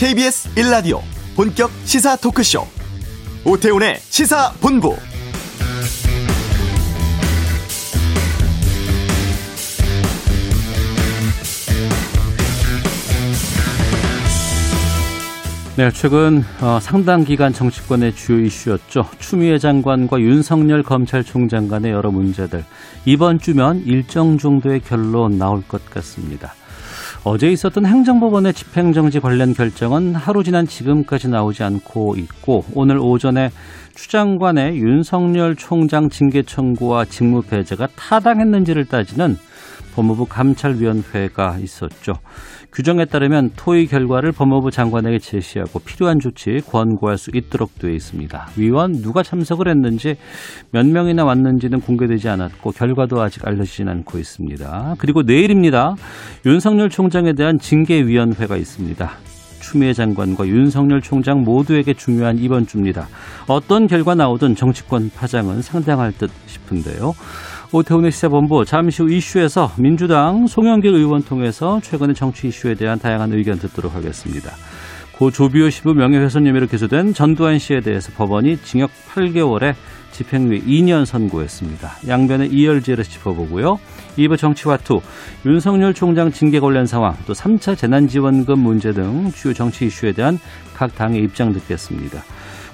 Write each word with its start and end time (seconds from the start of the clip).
KBS 0.00 0.54
1라디오 0.54 1.02
본격 1.36 1.70
시사 1.84 2.16
토크쇼 2.16 2.62
오태훈의 3.44 3.96
시사본부 3.98 4.96
네, 15.76 15.90
최근 15.90 16.44
어, 16.62 16.78
상당 16.80 17.24
기간 17.24 17.52
정치권의 17.52 18.14
주요 18.14 18.40
이슈였죠. 18.40 19.06
추미애 19.18 19.58
장관과 19.58 20.18
윤석열 20.20 20.82
검찰총장 20.82 21.68
간의 21.68 21.92
여러 21.92 22.10
문제들. 22.10 22.64
이번 23.04 23.38
주면 23.38 23.82
일정 23.84 24.38
정도의 24.38 24.80
결론 24.80 25.36
나올 25.36 25.62
것 25.68 25.84
같습니다. 25.90 26.54
어제 27.22 27.50
있었던 27.52 27.84
행정법원의 27.84 28.54
집행정지 28.54 29.20
관련 29.20 29.52
결정은 29.52 30.14
하루 30.14 30.42
지난 30.42 30.66
지금까지 30.66 31.28
나오지 31.28 31.62
않고 31.62 32.16
있고 32.16 32.64
오늘 32.72 32.96
오전에 32.96 33.50
추 33.94 34.08
장관의 34.08 34.78
윤석열 34.78 35.54
총장 35.54 36.08
징계 36.08 36.42
청구와 36.42 37.04
직무 37.04 37.42
배제가 37.42 37.88
타당했는지를 37.94 38.86
따지는 38.86 39.36
법무부 39.94 40.26
감찰위원회가 40.26 41.58
있었죠. 41.58 42.14
규정에 42.72 43.04
따르면 43.04 43.50
토의 43.56 43.86
결과를 43.86 44.32
법무부 44.32 44.70
장관에게 44.70 45.18
제시하고 45.18 45.80
필요한 45.80 46.20
조치 46.20 46.60
권고할 46.66 47.18
수 47.18 47.30
있도록 47.34 47.78
되어 47.78 47.90
있습니다. 47.90 48.50
위원 48.56 48.92
누가 49.02 49.22
참석을 49.22 49.68
했는지 49.68 50.16
몇 50.70 50.86
명이나 50.86 51.24
왔는지는 51.24 51.80
공개되지 51.80 52.28
않았고 52.28 52.70
결과도 52.70 53.20
아직 53.20 53.46
알려지진 53.46 53.88
않고 53.88 54.18
있습니다. 54.18 54.94
그리고 54.98 55.22
내일입니다. 55.22 55.96
윤석열 56.46 56.90
총장에 56.90 57.32
대한 57.32 57.58
징계위원회가 57.58 58.56
있습니다. 58.56 59.10
추미애 59.60 59.92
장관과 59.92 60.46
윤석열 60.48 61.00
총장 61.00 61.42
모두에게 61.42 61.94
중요한 61.94 62.38
이번 62.38 62.66
주입니다. 62.66 63.08
어떤 63.46 63.86
결과 63.86 64.14
나오든 64.14 64.56
정치권 64.56 65.10
파장은 65.14 65.62
상당할 65.62 66.12
듯 66.12 66.30
싶은데요. 66.46 67.14
오태훈의 67.72 68.10
시사본부 68.10 68.64
잠시 68.64 69.02
후 69.02 69.10
이슈에서 69.12 69.72
민주당 69.76 70.48
송영길 70.48 70.92
의원 70.92 71.22
통해서 71.22 71.80
최근의 71.80 72.16
정치 72.16 72.48
이슈에 72.48 72.74
대한 72.74 72.98
다양한 72.98 73.32
의견 73.32 73.60
듣도록 73.60 73.94
하겠습니다. 73.94 74.50
고 75.12 75.30
조비오 75.30 75.70
시부 75.70 75.94
명예훼손 75.94 76.46
혐의로 76.48 76.66
기소된 76.66 77.14
전두환 77.14 77.60
씨에 77.60 77.80
대해서 77.80 78.10
법원이 78.16 78.56
징역 78.64 78.90
8개월에 79.14 79.74
집행유예 80.10 80.62
2년 80.62 81.04
선고했습니다. 81.04 81.90
양변의 82.08 82.48
이열지를 82.48 83.04
짚어보고요. 83.04 83.78
2부 84.18 84.36
정치화투, 84.36 85.00
윤석열 85.46 85.94
총장 85.94 86.32
징계 86.32 86.58
관련 86.58 86.86
상황, 86.86 87.14
또 87.26 87.34
3차 87.34 87.78
재난지원금 87.78 88.58
문제 88.58 88.92
등 88.92 89.30
주요 89.30 89.54
정치 89.54 89.86
이슈에 89.86 90.12
대한 90.12 90.40
각 90.74 90.96
당의 90.96 91.22
입장 91.22 91.52
듣겠습니다. 91.52 92.24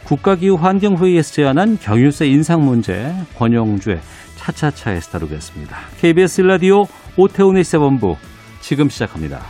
국가기후 0.04 0.54
환경회의에서 0.54 1.32
제안한 1.32 1.78
경유세 1.80 2.28
인상 2.28 2.64
문제, 2.64 3.12
권영주의 3.36 4.00
차차차에서 4.46 5.18
다루겠습니다. 5.18 5.76
KBS 5.98 6.42
라디오 6.42 6.84
오태훈의 7.16 7.64
시사본부 7.64 8.16
지금 8.60 8.88
시작합니다. 8.88 9.40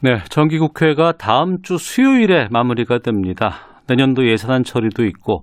네, 0.00 0.18
정기국회가 0.28 1.12
다음 1.12 1.62
주 1.62 1.76
수요일에 1.76 2.48
마무리가 2.50 2.98
됩니다. 2.98 3.66
내년도 3.88 4.24
예산안 4.28 4.62
처리도 4.62 5.04
있고 5.06 5.42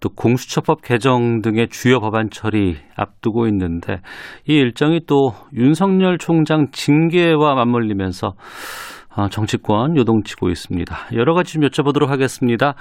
또 0.00 0.10
공수처법 0.10 0.82
개정 0.82 1.40
등의 1.40 1.68
주요 1.70 1.98
법안 1.98 2.28
처리 2.30 2.76
앞두고 2.94 3.46
있는데 3.48 4.00
이 4.46 4.52
일정이 4.52 5.00
또 5.06 5.32
윤석열 5.54 6.18
총장 6.18 6.66
징계와 6.72 7.54
맞물리면서 7.54 8.28
어, 8.28 9.05
정치권 9.30 9.96
요동치고 9.96 10.48
있습니다. 10.50 10.94
여러 11.14 11.34
가지 11.34 11.54
좀 11.54 11.62
여쭤보도록 11.62 12.08
하겠습니다. 12.08 12.74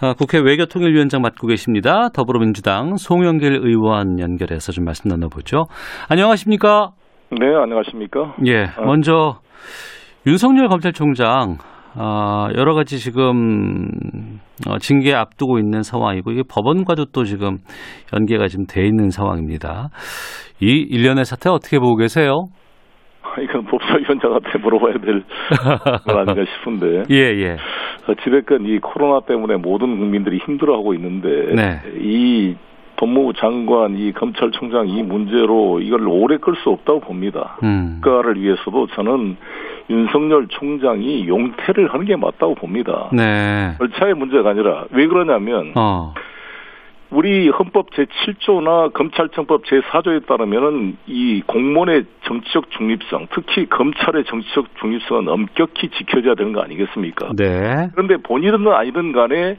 어, 0.00 0.14
국회 0.14 0.38
외교통일위원장 0.38 1.20
맡고 1.22 1.46
계십니다. 1.46 2.08
더불어민주당 2.10 2.96
송영길 2.96 3.60
의원 3.62 4.18
연결해서 4.18 4.72
좀 4.72 4.84
말씀 4.84 5.08
나눠보죠. 5.08 5.64
안녕하십니까? 6.08 6.90
네, 7.30 7.46
안녕하십니까? 7.62 8.34
예, 8.46 8.64
어. 8.64 8.84
먼저 8.84 9.40
윤석열 10.26 10.68
검찰총장 10.68 11.58
어, 11.94 12.46
여러 12.56 12.74
가지 12.74 12.98
지금 12.98 13.88
징계 14.80 15.14
앞두고 15.14 15.58
있는 15.58 15.82
상황이고 15.82 16.30
이게 16.30 16.42
법원과도 16.48 17.06
또 17.06 17.24
지금 17.24 17.58
연계가 18.14 18.48
지금 18.48 18.66
돼 18.66 18.86
있는 18.86 19.10
상황입니다. 19.10 19.88
이 20.60 20.66
일련의 20.66 21.24
사태 21.24 21.50
어떻게 21.50 21.78
보고 21.78 21.96
계세요? 21.96 22.44
이건 23.40 23.64
법사위원장한테 23.64 24.58
물어봐야 24.58 24.94
될 24.98 25.22
건 26.06 26.18
아닌가 26.18 26.44
싶은데. 26.56 27.04
예, 27.10 27.16
예. 27.16 27.56
어찌됐건 28.06 28.66
이 28.66 28.78
코로나 28.78 29.20
때문에 29.20 29.56
모든 29.56 29.96
국민들이 29.98 30.38
힘들어하고 30.38 30.92
있는데 30.94 31.54
네. 31.54 31.80
이 31.98 32.56
법무부 32.96 33.32
장관, 33.34 33.96
이 33.96 34.12
검찰총장 34.12 34.88
이 34.88 35.02
문제로 35.02 35.80
이걸 35.80 36.06
오래 36.06 36.36
끌 36.36 36.54
수 36.62 36.70
없다고 36.70 37.00
봅니다. 37.00 37.56
음. 37.62 38.00
국가를 38.02 38.40
위해서도 38.40 38.86
저는 38.88 39.36
윤석열 39.90 40.46
총장이 40.48 41.26
용퇴를 41.26 41.92
하는 41.92 42.06
게 42.06 42.14
맞다고 42.16 42.54
봅니다. 42.54 43.08
네. 43.12 43.72
절차의 43.78 44.14
문제가 44.14 44.50
아니라 44.50 44.84
왜 44.90 45.06
그러냐면 45.06 45.72
어. 45.74 46.14
우리 47.12 47.50
헌법 47.50 47.90
제7조나 47.90 48.94
검찰청법 48.94 49.64
제4조에 49.64 50.26
따르면은 50.26 50.96
이 51.06 51.42
공무원의 51.46 52.04
정치적 52.24 52.70
중립성, 52.70 53.28
특히 53.34 53.66
검찰의 53.68 54.24
정치적 54.24 54.66
중립성은 54.80 55.28
엄격히 55.28 55.90
지켜져야 55.90 56.34
되는 56.34 56.54
거 56.54 56.62
아니겠습니까? 56.62 57.32
네. 57.36 57.90
그런데 57.92 58.16
본인은 58.16 58.66
아니든 58.66 59.12
간에 59.12 59.58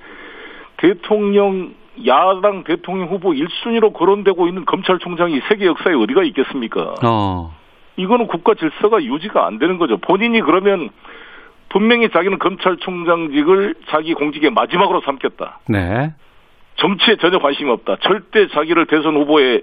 대통령 0.77 1.75
야당 2.07 2.63
대통령 2.63 3.09
후보 3.09 3.29
1순위로 3.29 3.93
거론되고 3.93 4.47
있는 4.47 4.65
검찰총장이 4.65 5.41
세계 5.47 5.67
역사에 5.67 5.93
어디가 5.93 6.23
있겠습니까? 6.23 6.95
어. 7.05 7.53
이거는 7.97 8.25
국가 8.25 8.55
질서가 8.55 9.03
유지가 9.03 9.45
안 9.45 9.59
되는 9.59 9.77
거죠. 9.77 9.97
본인이 9.97 10.41
그러면 10.41 10.89
분명히 11.69 12.09
자기는 12.09 12.39
검찰총장직을 12.39 13.75
자기 13.89 14.15
공직의 14.15 14.49
마지막으로 14.49 15.01
삼겠다. 15.01 15.59
네. 15.69 16.13
정치에 16.75 17.17
전혀 17.17 17.39
관심이 17.39 17.69
없다. 17.71 17.97
절대 18.01 18.47
자기를 18.47 18.87
대선 18.87 19.15
후보에 19.15 19.61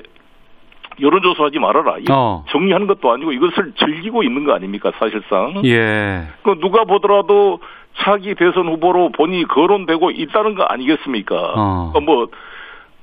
여론조사하지 1.01 1.59
말아라. 1.59 1.97
어. 2.11 2.45
정리하는 2.51 2.87
것도 2.87 3.11
아니고 3.11 3.33
이것을 3.33 3.73
즐기고 3.79 4.23
있는 4.23 4.45
거 4.45 4.53
아닙니까, 4.53 4.93
사실상. 4.99 5.63
예. 5.65 6.29
그 6.43 6.59
누가 6.61 6.85
보더라도 6.85 7.61
차기 7.99 8.35
대선 8.35 8.69
후보로 8.69 9.11
본인이 9.13 9.45
거론되고 9.45 10.11
있다는 10.11 10.55
거 10.55 10.65
아니겠습니까? 10.65 11.37
어. 11.57 11.93
그러니까 11.93 12.01
뭐, 12.01 12.29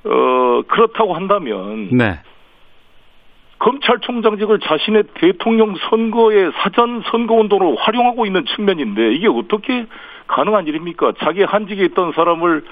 어, 0.04 0.62
그렇다고 0.68 1.14
한다면, 1.14 1.90
네. 1.92 2.20
검찰총장직을 3.60 4.60
자신의 4.60 5.04
대통령 5.16 5.76
선거의 5.90 6.52
사전 6.58 7.02
선거 7.10 7.34
운동으로 7.36 7.76
활용하고 7.78 8.26
있는 8.28 8.46
측면인데, 8.46 9.14
이게 9.14 9.28
어떻게 9.28 9.88
가능한 10.28 10.68
일입니까? 10.68 11.14
자기 11.20 11.44
한직에 11.44 11.86
있던 11.86 12.12
사람을 12.14 12.64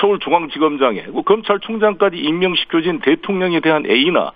서울중앙지검장에 0.00 1.04
그 1.04 1.22
검찰총장까지 1.22 2.16
임명시켜진 2.16 3.00
대통령에 3.00 3.60
대한 3.60 3.84
A나 3.86 4.32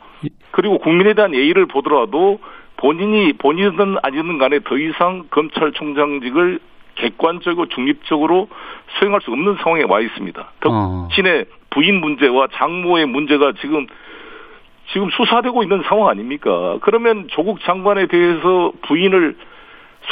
그리고 0.50 0.78
국민에 0.78 1.15
대한 1.15 1.34
A를 1.34 1.67
보더라도 1.67 2.41
본인이 2.77 3.33
본인은 3.33 3.97
아니든 4.03 4.39
간에 4.39 4.61
더 4.61 4.77
이상 4.77 5.25
검찰총장직을 5.31 6.61
객관적이고 6.97 7.66
중립적으로 7.69 8.49
수행할 8.99 9.21
수 9.21 9.31
없는 9.31 9.56
상황에 9.62 9.84
와 9.84 10.00
있습니다. 10.00 10.53
어. 10.66 11.09
신의 11.12 11.47
부인 11.71 12.01
문제와 12.01 12.48
장모의 12.53 13.07
문제가 13.07 13.53
지금 13.60 13.86
지금 14.92 15.10
수사되고 15.10 15.63
있는 15.63 15.83
상황 15.89 16.09
아닙니까? 16.09 16.78
그러면 16.81 17.27
조국 17.28 17.60
장관에 17.60 18.07
대해서 18.07 18.72
부인을 18.83 19.36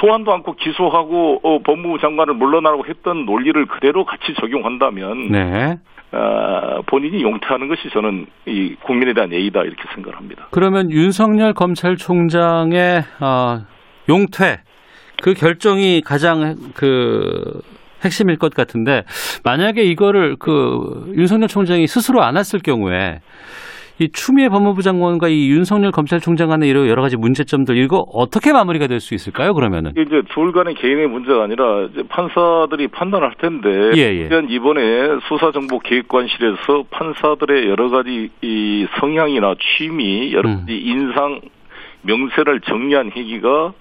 소환도 0.01 0.33
않고 0.33 0.57
기소하고 0.57 1.41
어, 1.43 1.59
법무부 1.63 1.99
장관을 2.01 2.35
물러나라고 2.35 2.85
했던 2.87 3.27
논리를 3.27 3.65
그대로 3.67 4.05
같이 4.05 4.35
적용한다면 4.41 5.29
네. 5.31 5.79
어, 6.13 6.83
본인이 6.87 7.23
용퇴하는 7.23 7.69
것이 7.69 7.91
저는 7.93 8.27
이 8.47 8.77
국민에 8.85 9.15
대한 9.15 9.33
예의다 9.33 9.63
이렇게 9.63 9.83
생각을 9.95 10.17
합니다. 10.17 10.47
그러면 10.51 10.91
윤석열 10.91 11.55
검찰총장의 11.55 13.05
어, 13.21 13.61
용퇴 14.09 14.61
그 15.23 15.35
결정이 15.35 16.03
가장 16.03 16.57
그 16.75 17.61
핵심일 18.05 18.37
것 18.37 18.53
같은데 18.55 19.05
만약에 19.45 19.83
이거를 19.83 20.37
그 20.39 21.13
윤석열 21.17 21.49
총장이 21.49 21.87
스스로 21.87 22.23
안 22.23 22.37
했을 22.37 22.59
경우에 22.61 23.21
이 24.01 24.09
추미애 24.11 24.49
법무부 24.49 24.83
장관과 24.83 25.29
이 25.29 25.51
윤석열 25.51 25.93
검찰총장 25.93 26.49
간의 26.49 26.69
이런 26.69 26.89
여러 26.89 27.01
가지 27.01 27.17
문제점들 27.17 27.77
이거 27.77 27.99
어떻게 28.13 28.53
마무리가 28.53 28.89
될 28.89 29.01
수 29.05 29.15
있을까요? 29.15 29.53
그러면은 29.55 29.93
이제 29.93 30.23
둘 30.33 30.51
간의 30.53 30.75
개인의 30.77 31.09
문제가 31.09 31.45
아니라 31.45 31.83
이제 31.93 32.03
판사들이 32.09 32.89
판단할 32.89 33.35
텐데 33.39 33.69
예, 33.97 34.01
예. 34.01 34.29
이번에 34.49 35.19
수사정보기획관실에서 35.29 36.85
판사들의 36.91 37.69
여러 37.69 37.91
가지 37.91 38.31
이 38.41 38.87
성향이나 38.99 39.55
취미 39.77 40.33
여러 40.33 40.49
음. 40.49 40.61
가지 40.61 40.77
인상 40.77 41.41
명세를 42.03 42.61
정리한 42.63 43.13
얘기가 43.17 43.75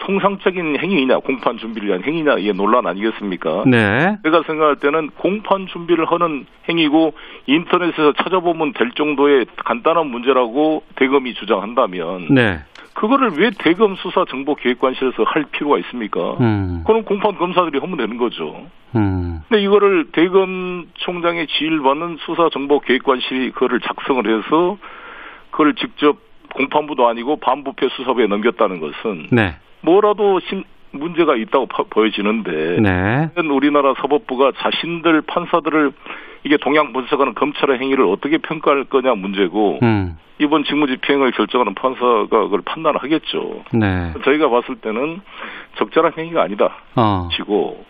통상적인 0.00 0.78
행위이냐, 0.80 1.18
공판 1.18 1.58
준비를 1.58 1.88
위한 1.88 2.04
행위냐, 2.04 2.36
이게 2.38 2.52
논란 2.52 2.86
아니겠습니까? 2.86 3.64
네. 3.66 4.16
제가 4.24 4.42
생각할 4.46 4.76
때는 4.76 5.10
공판 5.10 5.66
준비를 5.66 6.06
하는 6.06 6.46
행위고 6.68 7.14
인터넷에서 7.46 8.12
찾아보면 8.12 8.72
될 8.74 8.90
정도의 8.92 9.46
간단한 9.56 10.06
문제라고 10.06 10.82
대검이 10.96 11.34
주장한다면 11.34 12.34
네. 12.34 12.60
그거를 12.94 13.30
왜 13.38 13.50
대검 13.56 13.94
수사 13.96 14.24
정보 14.28 14.56
기획관실에서 14.56 15.22
할 15.22 15.44
필요가 15.52 15.78
있습니까? 15.78 16.36
음. 16.40 16.82
그럼 16.84 17.04
공판 17.04 17.36
검사들이 17.36 17.78
하면 17.78 17.96
되는 17.96 18.16
거죠. 18.16 18.66
음. 18.96 19.40
근데 19.48 19.62
이거를 19.62 20.08
대검 20.12 20.86
총장의 20.94 21.46
지휘를 21.46 21.80
받는 21.82 22.16
수사 22.20 22.48
정보 22.50 22.80
기획관실이 22.80 23.52
그거를 23.52 23.80
작성을 23.80 24.26
해서 24.26 24.78
그걸 25.50 25.74
직접 25.74 26.18
공판부도 26.54 27.06
아니고 27.06 27.36
반부패 27.36 27.88
수사부에 27.90 28.26
넘겼다는 28.26 28.80
것은 28.80 29.28
네. 29.30 29.54
뭐라도 29.80 30.40
심, 30.40 30.64
문제가 30.90 31.36
있다고 31.36 31.66
파- 31.66 31.84
보여지는데 31.88 32.80
네. 32.80 33.28
우리나라 33.50 33.94
사법부가 33.94 34.52
자신들 34.58 35.22
판사들을 35.22 35.92
이게 36.44 36.56
동양 36.56 36.92
분석하는 36.92 37.34
검찰의 37.34 37.78
행위를 37.78 38.04
어떻게 38.06 38.38
평가할 38.38 38.84
거냐 38.84 39.14
문제고 39.14 39.78
음. 39.82 40.16
이번 40.38 40.64
직무집행을 40.64 41.32
결정하는 41.32 41.74
판사가 41.74 42.26
그걸 42.28 42.60
판단을 42.64 43.02
하겠죠. 43.02 43.64
네. 43.72 44.12
저희가 44.24 44.48
봤을 44.48 44.76
때는 44.76 45.20
적절한 45.76 46.12
행위가 46.16 46.42
아니다. 46.42 46.76
어. 46.94 47.28
치고 47.32 47.84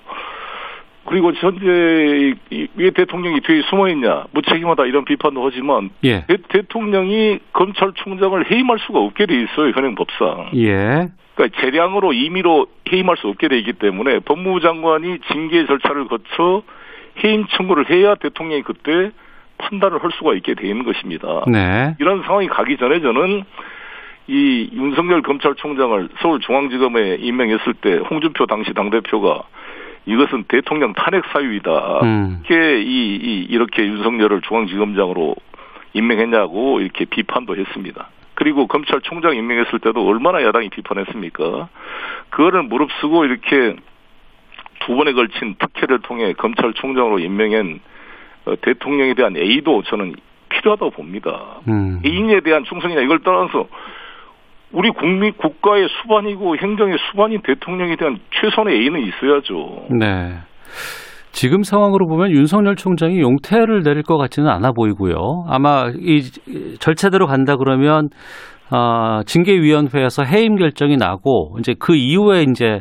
그리고 1.05 1.32
현재 1.34 2.34
왜 2.75 2.91
대통령이 2.91 3.41
뒤에 3.41 3.62
숨어 3.70 3.88
있냐 3.91 4.25
무책임하다 4.32 4.84
이런 4.87 5.05
비판도 5.06 5.43
하지만 5.46 5.88
예. 6.05 6.25
대, 6.26 6.62
통령이 6.69 7.38
검찰총장을 7.55 8.50
해임할 8.50 8.79
수가 8.81 8.99
없게 8.99 9.25
돼 9.26 9.34
있어요 9.43 9.70
현행 9.75 9.94
법상. 9.94 10.50
예. 10.56 11.08
그러니까 11.38 11.61
재량으로 11.61 12.12
임의로 12.12 12.67
해임할 12.93 13.17
수 13.17 13.29
없게 13.29 13.46
돼 13.46 13.58
있기 13.58 13.75
때문에 13.75 14.19
법무부 14.20 14.61
장관이 14.61 15.20
징계 15.31 15.64
절차를 15.67 16.08
거쳐 16.08 16.62
해임 17.23 17.46
청구를 17.46 17.88
해야 17.88 18.17
대통령이 18.17 18.62
그때 18.62 19.12
판단을 19.58 20.02
할 20.02 20.11
수가 20.19 20.35
있게 20.35 20.55
돼 20.55 20.67
있는 20.69 20.85
것입니다. 20.85 21.44
네. 21.46 21.94
이런 22.00 22.23
상황이 22.23 22.49
가기 22.49 22.76
전에 22.76 23.00
저는 23.00 23.44
이 24.26 24.70
윤석열 24.73 25.23
검찰총장을 25.23 26.08
서울중앙지검에 26.20 27.17
임명했을 27.20 27.75
때 27.75 27.99
홍준표 28.11 28.46
당시 28.46 28.75
당대표가 28.75 29.44
이것은 30.06 30.44
대통령 30.49 30.93
탄핵 30.94 31.25
사유이다. 31.32 32.00
음. 32.02 32.43
이렇게 32.44 32.82
이, 32.82 33.17
이 33.17 33.46
이렇게 33.49 33.84
윤석열을 33.84 34.41
중앙지검장으로 34.43 35.37
임명했냐고 35.93 36.81
이렇게 36.81 37.05
비판도 37.05 37.56
했습니다. 37.56 38.08
그리고 38.48 38.66
검찰총장 38.66 39.36
임명했을 39.36 39.78
때도 39.78 40.06
얼마나 40.06 40.42
야당이 40.42 40.70
비판했습니까? 40.70 41.68
그거를 42.30 42.62
무릅쓰고 42.62 43.26
이렇게 43.26 43.76
두 44.80 44.96
번에 44.96 45.12
걸친 45.12 45.56
특혜를 45.58 46.00
통해 46.00 46.32
검찰총장으로 46.32 47.18
임명한 47.18 47.80
어, 48.46 48.54
대통령에 48.62 49.12
대한 49.12 49.36
A도 49.36 49.82
저는 49.82 50.14
필요하다고 50.48 50.92
봅니다. 50.92 51.60
음. 51.68 52.00
개인에 52.02 52.40
대한 52.40 52.64
충성이나 52.64 53.02
이걸 53.02 53.18
떠나서 53.18 53.68
우리 54.72 54.88
국민 54.92 55.34
국가의 55.34 55.86
수반이고 56.00 56.56
행정의 56.56 56.96
수반인 57.10 57.42
대통령에 57.42 57.96
대한 57.96 58.18
최선의 58.30 58.80
A는 58.80 59.00
있어야죠. 59.00 59.88
네. 59.90 60.38
지금 61.38 61.62
상황으로 61.62 62.08
보면 62.08 62.32
윤석열 62.32 62.75
총장이 62.75 63.20
용태를 63.20 63.85
내릴 63.85 64.02
것 64.02 64.19
같지는 64.19 64.49
않아 64.49 64.73
보이고요. 64.73 65.44
아마 65.46 65.85
이 65.96 66.23
절차대로 66.81 67.26
간다 67.26 67.55
그러면 67.55 68.08
어, 68.73 69.20
징계위원회에서 69.25 70.25
해임 70.25 70.56
결정이 70.56 70.96
나고 70.96 71.55
이제 71.61 71.76
그 71.79 71.94
이후에 71.94 72.43
이제 72.50 72.81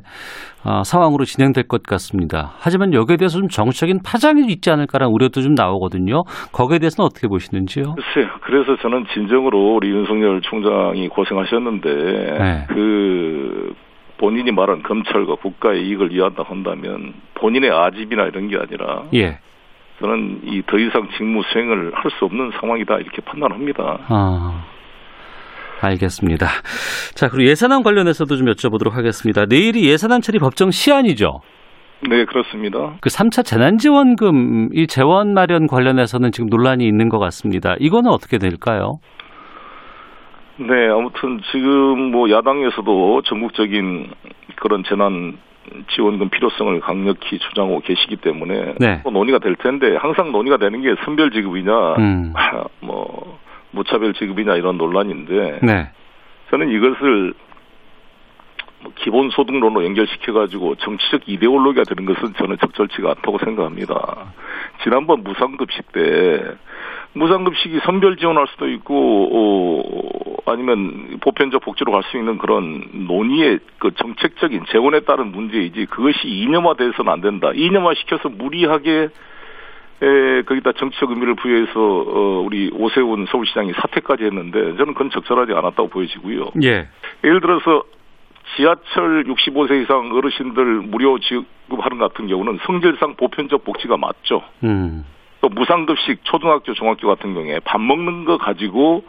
어, 0.65 0.81
상황으로 0.83 1.23
진행될 1.23 1.67
것 1.67 1.83
같습니다. 1.83 2.53
하지만 2.57 2.95
여기에 2.95 3.17
대해서 3.17 3.37
좀 3.37 3.47
정치적인 3.47 3.99
파장이 4.03 4.47
있지 4.47 4.71
않을까라는 4.71 5.13
우려도 5.13 5.41
좀 5.41 5.53
나오거든요. 5.53 6.23
거기에 6.51 6.79
대해서는 6.79 7.05
어떻게 7.05 7.27
보시는지요? 7.27 7.93
글쎄요. 7.93 8.33
그래서 8.41 8.75
저는 8.81 9.05
진정으로 9.13 9.75
우리 9.75 9.89
윤석열 9.89 10.41
총장이 10.41 11.09
고생하셨는데 11.09 11.89
네. 12.39 12.65
그 12.69 13.75
본인이 14.17 14.51
말한 14.51 14.83
검찰과 14.83 15.35
국가의 15.35 15.85
이익을 15.87 16.11
위한다 16.11 16.43
한다면 16.45 17.13
본인의 17.35 17.69
아집이나 17.71 18.23
이런 18.25 18.47
게 18.47 18.57
아니라 18.57 19.03
예. 19.13 19.39
저는 19.99 20.41
이 20.43 20.61
더 20.67 20.77
이상 20.77 21.07
직무 21.17 21.41
수행을 21.51 21.91
할 21.95 22.11
수 22.19 22.25
없는 22.25 22.51
상황이다 22.59 22.97
이렇게 22.97 23.21
판단합니다. 23.23 23.99
아, 24.07 24.65
알겠습니다. 25.81 26.47
자, 27.15 27.27
그리고 27.29 27.49
예산안 27.49 27.83
관련해서도 27.83 28.35
좀 28.37 28.47
여쭤보도록 28.47 28.91
하겠습니다. 28.91 29.45
내일이 29.45 29.87
예산안 29.89 30.21
처리 30.21 30.39
법정 30.39 30.71
시한이죠. 30.71 31.39
네 32.09 32.25
그렇습니다. 32.25 32.95
그 33.01 33.09
3차 33.09 33.43
재난지원금 33.43 34.69
이 34.73 34.85
재원 34.85 35.33
마련 35.33 35.65
관련해서는 35.65 36.31
지금 36.31 36.47
논란이 36.49 36.85
있는 36.87 37.09
것 37.09 37.17
같습니다. 37.17 37.75
이거는 37.79 38.11
어떻게 38.11 38.37
될까요? 38.37 38.99
네, 40.57 40.89
아무튼 40.89 41.39
지금 41.51 42.11
뭐 42.11 42.29
야당에서도 42.29 43.21
전국적인 43.23 44.11
그런 44.55 44.83
재난 44.83 45.37
지원금 45.89 46.29
필요성을 46.29 46.79
강력히 46.79 47.37
주장하고 47.37 47.81
계시기 47.81 48.17
때문에 48.17 48.75
네. 48.79 49.01
또 49.03 49.11
논의가 49.11 49.39
될 49.39 49.55
텐데 49.55 49.95
항상 49.97 50.31
논의가 50.31 50.57
되는 50.57 50.81
게 50.81 50.95
선별 51.03 51.31
지급이냐, 51.31 51.95
음. 51.95 52.33
아, 52.35 52.63
뭐 52.79 53.39
무차별 53.71 54.13
지급이냐 54.13 54.55
이런 54.55 54.77
논란인데 54.77 55.59
네. 55.61 55.89
저는 56.49 56.69
이것을 56.69 57.33
뭐 58.81 58.91
기본 58.95 59.29
소득론으로 59.29 59.83
연결시켜 59.85 60.33
가지고 60.33 60.75
정치적 60.75 61.27
이데올로기가 61.27 61.83
되는 61.83 62.05
것은 62.05 62.33
저는 62.35 62.57
적절치가 62.59 63.09
않다고 63.09 63.37
생각합니다. 63.39 64.33
지난번 64.83 65.23
무상급식 65.23 65.91
때 65.91 66.43
무상급식이 67.17 67.79
선별 67.83 68.17
지원할 68.17 68.47
수도 68.47 68.67
있고 68.69 69.29
어, 69.31 70.51
아니면 70.51 71.17
보편적 71.21 71.61
복지로 71.61 71.91
갈 71.91 72.03
수 72.03 72.17
있는 72.17 72.37
그런 72.37 72.83
논의의 73.07 73.59
그 73.79 73.91
정책적인 73.95 74.65
재원에 74.71 75.01
따른 75.01 75.31
문제이지 75.31 75.87
그것이 75.87 76.27
이념화돼서는 76.27 77.11
안 77.11 77.21
된다. 77.21 77.51
이념화 77.53 77.93
시켜서 77.95 78.29
무리하게 78.29 79.09
에, 79.99 80.41
거기다 80.43 80.73
정치적 80.73 81.09
의미를 81.09 81.35
부여해서 81.35 81.71
어, 81.75 82.43
우리 82.45 82.69
오세훈 82.73 83.25
서울시장이 83.25 83.73
사퇴까지 83.73 84.23
했는데 84.25 84.77
저는 84.77 84.93
그건 84.93 85.09
적절하지 85.09 85.53
않았다고 85.53 85.89
보여지고요. 85.89 86.51
예. 86.63 86.87
예를 87.23 87.41
들어서 87.41 87.83
지하철 88.55 89.23
65세 89.25 89.81
이상 89.83 90.11
어르신들 90.13 90.63
무료 90.83 91.19
지급하는 91.19 91.97
것 91.97 92.13
같은 92.13 92.27
경우는 92.27 92.59
성질상 92.65 93.15
보편적 93.15 93.65
복지가 93.65 93.97
맞죠. 93.97 94.43
음. 94.63 95.03
또 95.47 95.49
무상급식 95.49 96.23
초등학교 96.23 96.73
중학교 96.73 97.07
같은 97.07 97.33
경우에 97.33 97.59
밥 97.63 97.79
먹는 97.79 98.25
거 98.25 98.37
가지고 98.37 99.03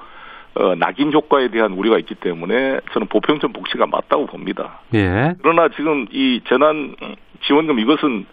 어, 0.54 0.74
낙인 0.76 1.12
효과에 1.12 1.48
대한 1.48 1.72
우려가 1.72 1.98
있기 1.98 2.14
때문에 2.14 2.80
저는 2.92 3.08
보편적 3.08 3.52
복지가 3.52 3.86
맞다고 3.86 4.26
봅니다. 4.26 4.80
예. 4.94 5.34
그러나 5.42 5.68
지금 5.76 6.06
이 6.10 6.40
재난 6.48 6.94
지원금 7.42 7.78
이것은 7.78 8.26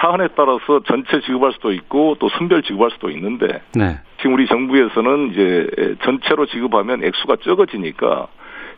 사안에 0.00 0.28
따라서 0.36 0.80
전체 0.86 1.20
지급할 1.20 1.52
수도 1.52 1.72
있고 1.72 2.16
또 2.18 2.28
선별 2.30 2.62
지급할 2.62 2.90
수도 2.92 3.10
있는데 3.10 3.62
네. 3.74 3.98
지금 4.18 4.34
우리 4.34 4.46
정부에서는 4.46 5.32
이제 5.32 5.96
전체로 6.02 6.46
지급하면 6.46 7.04
액수가 7.04 7.36
적어지니까 7.42 8.28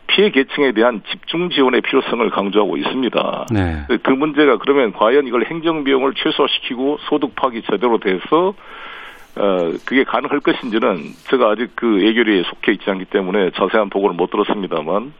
피해 0.07 0.29
계층에 0.29 0.71
대한 0.71 1.01
집중 1.09 1.49
지원의 1.49 1.81
필요성을 1.81 2.29
강조하고 2.29 2.77
있습니다. 2.77 3.47
네. 3.51 3.85
그 4.03 4.09
문제가 4.11 4.57
그러면 4.57 4.93
과연 4.93 5.27
이걸 5.27 5.45
행정 5.45 5.83
비용을 5.83 6.13
최소화시키고 6.15 6.99
소득 7.09 7.35
파악이 7.35 7.63
제대로 7.69 7.97
돼서 7.97 8.53
어 9.37 9.71
그게 9.85 10.03
가능할 10.05 10.39
것인지는 10.39 11.03
제가 11.29 11.51
아직 11.51 11.71
그 11.75 12.01
예결위에 12.05 12.43
속해 12.43 12.71
있지 12.73 12.89
않기 12.89 13.05
때문에 13.05 13.51
자세한 13.51 13.89
보고를 13.89 14.15
못 14.15 14.29
들었습니다만 14.29 15.13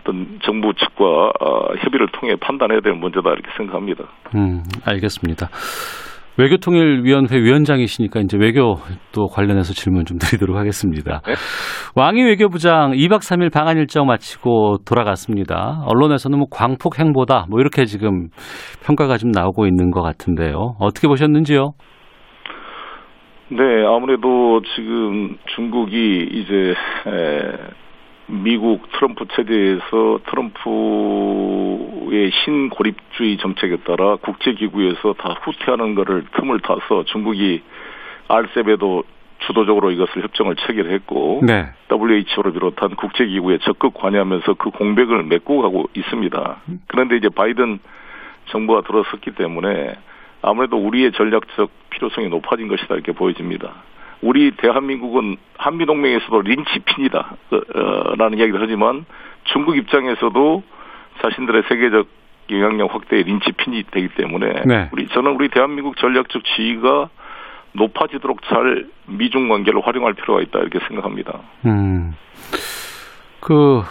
어떤 0.00 0.40
정부 0.42 0.72
측과 0.74 1.04
어, 1.40 1.74
협의를 1.78 2.08
통해 2.12 2.36
판단해야 2.36 2.80
될 2.80 2.94
문제다 2.94 3.30
이렇게 3.30 3.50
생각합니다. 3.56 4.04
음, 4.34 4.62
알겠습니다. 4.84 5.48
외교통일위원회 6.38 7.36
위원장이시니까 7.36 8.20
이제 8.20 8.38
외교 8.38 8.76
또 9.12 9.26
관련해서 9.26 9.74
질문 9.74 10.06
좀 10.06 10.18
드리도록 10.18 10.56
하겠습니다. 10.56 11.20
네? 11.26 11.34
왕이 11.94 12.22
외교부장 12.22 12.92
2박 12.92 13.18
3일 13.18 13.52
방한 13.52 13.76
일정 13.76 14.06
마치고 14.06 14.78
돌아갔습니다. 14.86 15.84
언론에서는 15.86 16.38
뭐 16.38 16.46
광폭 16.50 16.98
행보다 16.98 17.46
뭐 17.50 17.60
이렇게 17.60 17.84
지금 17.84 18.28
평가가 18.84 19.18
좀 19.18 19.30
나오고 19.30 19.66
있는 19.66 19.90
것 19.90 20.00
같은데요. 20.00 20.76
어떻게 20.80 21.06
보셨는지요? 21.06 21.72
네, 23.50 23.84
아무래도 23.86 24.62
지금 24.74 25.36
중국이 25.54 26.28
이제 26.32 26.74
에, 27.06 27.52
미국 28.32 28.90
트럼프 28.92 29.26
체제에서 29.28 30.20
트럼프의 30.26 32.30
신고립주의 32.32 33.36
정책에 33.36 33.76
따라 33.84 34.16
국제기구에서 34.16 35.12
다 35.18 35.36
후퇴하는 35.42 35.94
것을 35.94 36.24
틈을 36.32 36.60
타서 36.60 37.04
중국이 37.04 37.62
알셉에도 38.28 39.04
주도적으로 39.40 39.90
이것을 39.90 40.22
협정을 40.22 40.56
체결했고 40.56 41.42
네. 41.46 41.66
WHO를 41.90 42.52
비롯한 42.52 42.96
국제기구에 42.96 43.58
적극 43.58 43.92
관여하면서 43.92 44.54
그 44.54 44.70
공백을 44.70 45.24
메꾸고 45.24 45.60
가고 45.60 45.90
있습니다. 45.94 46.56
그런데 46.86 47.16
이제 47.16 47.28
바이든 47.28 47.80
정부가 48.46 48.80
들어섰기 48.82 49.32
때문에 49.32 49.94
아무래도 50.40 50.78
우리의 50.78 51.12
전략적 51.12 51.70
필요성이 51.90 52.28
높아진 52.28 52.68
것이다 52.68 52.94
이렇게 52.94 53.12
보여집니다. 53.12 53.74
우리 54.22 54.52
대한민국은 54.52 55.36
한미동맹에서도 55.58 56.40
린치핀이다 56.40 57.36
어, 57.50 58.14
라는 58.16 58.38
이야기를 58.38 58.60
하지만 58.62 59.04
중국 59.44 59.76
입장에서도 59.76 60.62
자신들의 61.20 61.64
세계적 61.68 62.06
영향력 62.50 62.94
확대의 62.94 63.24
린치핀이 63.24 63.84
되기 63.90 64.08
때문에 64.08 64.62
네. 64.66 64.88
우리 64.92 65.08
저는 65.08 65.32
우리 65.32 65.48
대한민국 65.48 65.96
전략적 65.96 66.42
지위가 66.44 67.08
높아지도록 67.72 68.42
잘 68.42 68.86
미중 69.06 69.48
관계를 69.48 69.80
활용할 69.84 70.14
필요가 70.14 70.40
있다 70.42 70.60
이렇게 70.60 70.78
생각합니다. 70.86 71.40
음. 71.64 72.14
그 73.40 73.82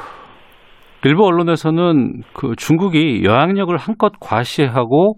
일부 1.04 1.26
언론에서는 1.26 2.22
그 2.34 2.56
중국이 2.58 3.24
영향력을 3.24 3.76
한껏 3.76 4.12
과시하고 4.20 5.16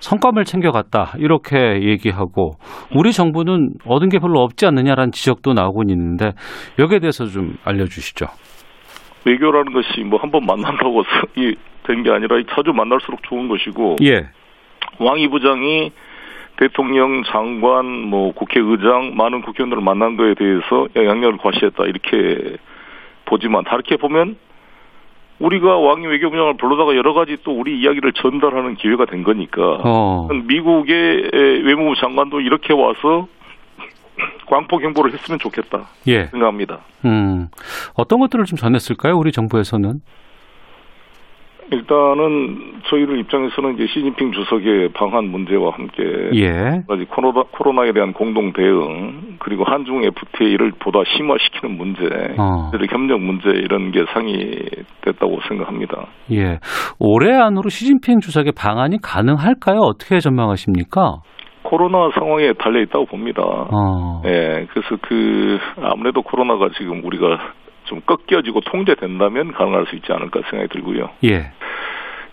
성과물 0.00 0.44
챙겨갔다 0.44 1.14
이렇게 1.18 1.56
얘기하고 1.82 2.56
우리 2.94 3.12
정부는 3.12 3.70
얻은 3.86 4.10
게 4.10 4.18
별로 4.18 4.40
없지 4.40 4.66
않느냐라는 4.66 5.12
지적도 5.12 5.54
나오고 5.54 5.82
있는데 5.88 6.32
여기에 6.78 6.98
대해서 6.98 7.24
좀 7.26 7.54
알려주시죠. 7.64 8.26
외교라는 9.24 9.72
것이 9.72 10.02
뭐 10.02 10.18
한 10.20 10.30
번 10.30 10.44
만난다고 10.44 11.02
된 11.86 12.02
게 12.02 12.10
아니라 12.10 12.36
자주 12.54 12.72
만날수록 12.72 13.22
좋은 13.24 13.48
것이고 13.48 13.96
예. 14.04 14.28
왕이 15.00 15.28
부장이 15.28 15.90
대통령, 16.58 17.22
장관, 17.24 17.86
뭐 17.86 18.32
국회의장, 18.32 19.14
많은 19.16 19.40
국회의원들을 19.42 19.82
만난 19.82 20.16
거에 20.16 20.34
대해서 20.34 20.86
영향력을 20.94 21.38
과시했다 21.38 21.84
이렇게 21.84 22.56
보지만 23.24 23.64
다르게 23.64 23.96
보면 23.96 24.36
우리가 25.42 25.76
왕이 25.78 26.06
외교부장을 26.06 26.56
불러다가 26.56 26.94
여러 26.96 27.14
가지 27.14 27.36
또 27.42 27.52
우리 27.52 27.80
이야기를 27.80 28.12
전달하는 28.12 28.76
기회가 28.76 29.06
된 29.06 29.24
거니까 29.24 29.80
어. 29.82 30.28
미국의 30.44 31.30
외무부 31.64 31.94
장관도 31.96 32.40
이렇게 32.40 32.72
와서 32.72 33.26
광포 34.46 34.78
경보를 34.78 35.12
했으면 35.12 35.38
좋겠다 35.38 35.88
예. 36.06 36.26
생각합니다. 36.26 36.80
음. 37.04 37.48
어떤 37.94 38.20
것들을 38.20 38.44
좀 38.44 38.56
전했을까요? 38.56 39.18
우리 39.18 39.32
정부에서는? 39.32 40.00
일단은 41.72 42.80
저희들 42.88 43.18
입장에서는 43.20 43.74
이제 43.74 43.86
시진핑 43.86 44.32
주석의 44.32 44.90
방한 44.92 45.24
문제와 45.24 45.72
함께 45.72 46.02
예. 46.34 46.82
아직 46.88 47.08
코로나, 47.08 47.42
코로나에 47.50 47.92
대한 47.92 48.12
공동 48.12 48.52
대응 48.52 49.36
그리고 49.38 49.64
한중 49.64 50.04
FTA를 50.04 50.72
보다 50.78 51.00
심화시키는 51.04 51.76
문제, 51.76 52.02
어. 52.38 52.70
협력 52.90 53.20
문제 53.20 53.48
이런 53.48 53.90
게 53.90 54.04
상의됐다고 54.12 55.40
생각합니다. 55.48 56.06
예. 56.32 56.58
올해 56.98 57.34
안으로 57.34 57.68
시진핑 57.68 58.20
주석의 58.20 58.52
방안이 58.56 58.98
가능할까요? 59.02 59.78
어떻게 59.80 60.18
전망하십니까? 60.20 61.20
코로나 61.62 62.10
상황에 62.14 62.52
달려 62.58 62.82
있다고 62.82 63.06
봅니다. 63.06 63.42
어. 63.42 64.20
예, 64.26 64.66
그래서 64.70 64.96
그 65.00 65.58
아무래도 65.80 66.20
코로나가 66.20 66.68
지금 66.76 67.02
우리가 67.04 67.38
좀 67.92 68.00
꺾여지고 68.06 68.62
통제된다면 68.62 69.52
가능할 69.52 69.86
수 69.86 69.96
있지 69.96 70.10
않을까 70.12 70.40
생각이 70.48 70.72
들고요. 70.72 71.10
예. 71.24 71.50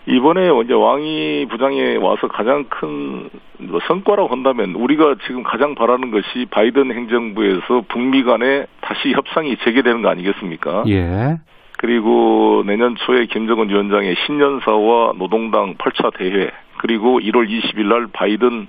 이번에 0.06 0.48
이제 0.64 0.72
왕이 0.72 1.46
부장에 1.50 1.96
와서 1.96 2.26
가장 2.28 2.64
큰뭐 2.64 3.80
성과라고 3.86 4.28
한다면 4.28 4.74
우리가 4.74 5.16
지금 5.26 5.42
가장 5.42 5.74
바라는 5.74 6.10
것이 6.10 6.46
바이든 6.50 6.90
행정부에서 6.92 7.84
북미 7.88 8.22
간에 8.22 8.64
다시 8.80 9.12
협상이 9.12 9.58
재개되는 9.58 10.00
거 10.00 10.08
아니겠습니까? 10.08 10.84
예. 10.88 11.36
그리고 11.76 12.62
내년 12.66 12.96
초에 12.96 13.26
김정은 13.26 13.68
위원장의 13.68 14.16
신년사와 14.26 15.12
노동당 15.18 15.74
8차 15.74 16.16
대회 16.16 16.50
그리고 16.78 17.20
1월 17.20 17.46
20일 17.48 17.86
날 17.86 18.06
바이든 18.10 18.68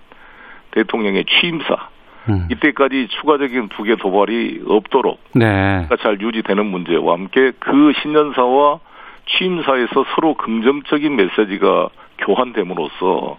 대통령의 0.71 1.23
취임사 1.25 1.89
음. 2.29 2.47
이때까지 2.51 3.07
추가적인 3.19 3.69
두개 3.69 3.95
도발이 3.95 4.63
없도록 4.67 5.19
네. 5.33 5.87
잘 6.01 6.19
유지되는 6.21 6.65
문제와 6.65 7.13
함께 7.13 7.51
그 7.59 7.93
신년사와 8.01 8.79
취임사에서 9.27 10.05
서로 10.15 10.33
긍정적인 10.35 11.15
메시지가 11.15 11.89
교환됨으로써 12.19 13.37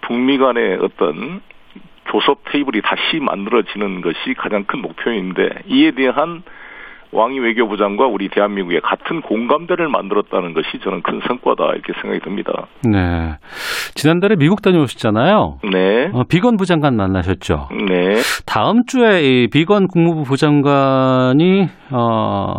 북미 0.00 0.38
간의 0.38 0.78
어떤 0.80 1.40
교섭 2.06 2.40
테이블이 2.50 2.80
다시 2.82 3.20
만들어지는 3.20 4.00
것이 4.00 4.34
가장 4.36 4.64
큰 4.64 4.80
목표인데 4.80 5.62
이에 5.66 5.90
대한 5.92 6.42
왕이 7.12 7.38
외교부장과 7.38 8.06
우리 8.06 8.28
대한민국의 8.28 8.80
같은 8.82 9.22
공감대를 9.22 9.88
만들었다는 9.88 10.52
것이 10.52 10.78
저는 10.82 11.02
큰 11.02 11.20
성과다 11.26 11.72
이렇게 11.72 11.92
생각이 12.00 12.20
듭니다. 12.20 12.66
네. 12.84 13.36
지난달에 13.94 14.36
미국 14.36 14.60
다녀오셨잖아요. 14.62 15.58
네. 15.72 16.10
어, 16.12 16.24
비건 16.28 16.56
부장관 16.56 16.96
만나셨죠. 16.96 17.68
네. 17.88 18.16
다음 18.46 18.84
주에 18.86 19.22
이 19.22 19.48
비건 19.48 19.86
국무부 19.88 20.24
부장관이 20.24 21.68
어, 21.92 22.54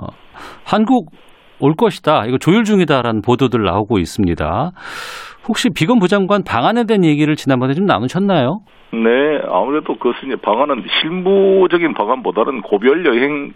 한국 0.66 1.12
올 1.60 1.74
것이다. 1.76 2.26
이거 2.26 2.38
조율 2.38 2.64
중이다라는 2.64 3.22
보도들 3.22 3.64
나오고 3.64 4.00
있습니다. 4.00 4.72
혹시 5.48 5.70
비건 5.76 6.00
부장관 6.00 6.44
방안에 6.44 6.86
대한 6.86 7.04
얘기를 7.04 7.36
지난번에 7.36 7.74
좀 7.74 7.86
나누셨나요? 7.86 8.62
네, 8.92 9.42
아무래도 9.52 9.96
그것은 9.96 10.28
이제 10.28 10.36
방안은 10.42 10.84
실무적인 11.02 11.94
방안보다는 11.94 12.62
고별 12.62 13.06
여행 13.06 13.54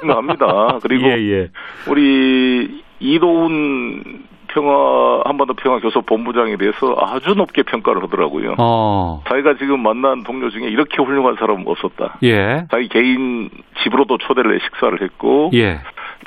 생각합니다. 0.00 0.78
그리고 0.82 1.08
예, 1.10 1.16
예. 1.18 1.48
우리 1.88 2.82
이도훈 3.00 4.24
평화 4.48 5.22
한반도 5.24 5.54
평화 5.54 5.80
교섭 5.80 6.04
본부장에 6.06 6.56
대해서 6.56 6.94
아주 7.00 7.34
높게 7.34 7.62
평가를 7.62 8.02
하더라고요. 8.02 8.56
어. 8.58 9.22
자기가 9.26 9.54
지금 9.54 9.80
만난 9.80 10.22
동료 10.24 10.50
중에 10.50 10.68
이렇게 10.68 11.02
훌륭한 11.02 11.36
사람은 11.36 11.64
없었다. 11.66 12.18
예. 12.22 12.66
자기 12.70 12.88
개인 12.88 13.48
집으로도 13.82 14.18
초대를 14.18 14.54
해 14.54 14.58
식사를 14.64 15.00
했고 15.00 15.50
예. 15.54 15.80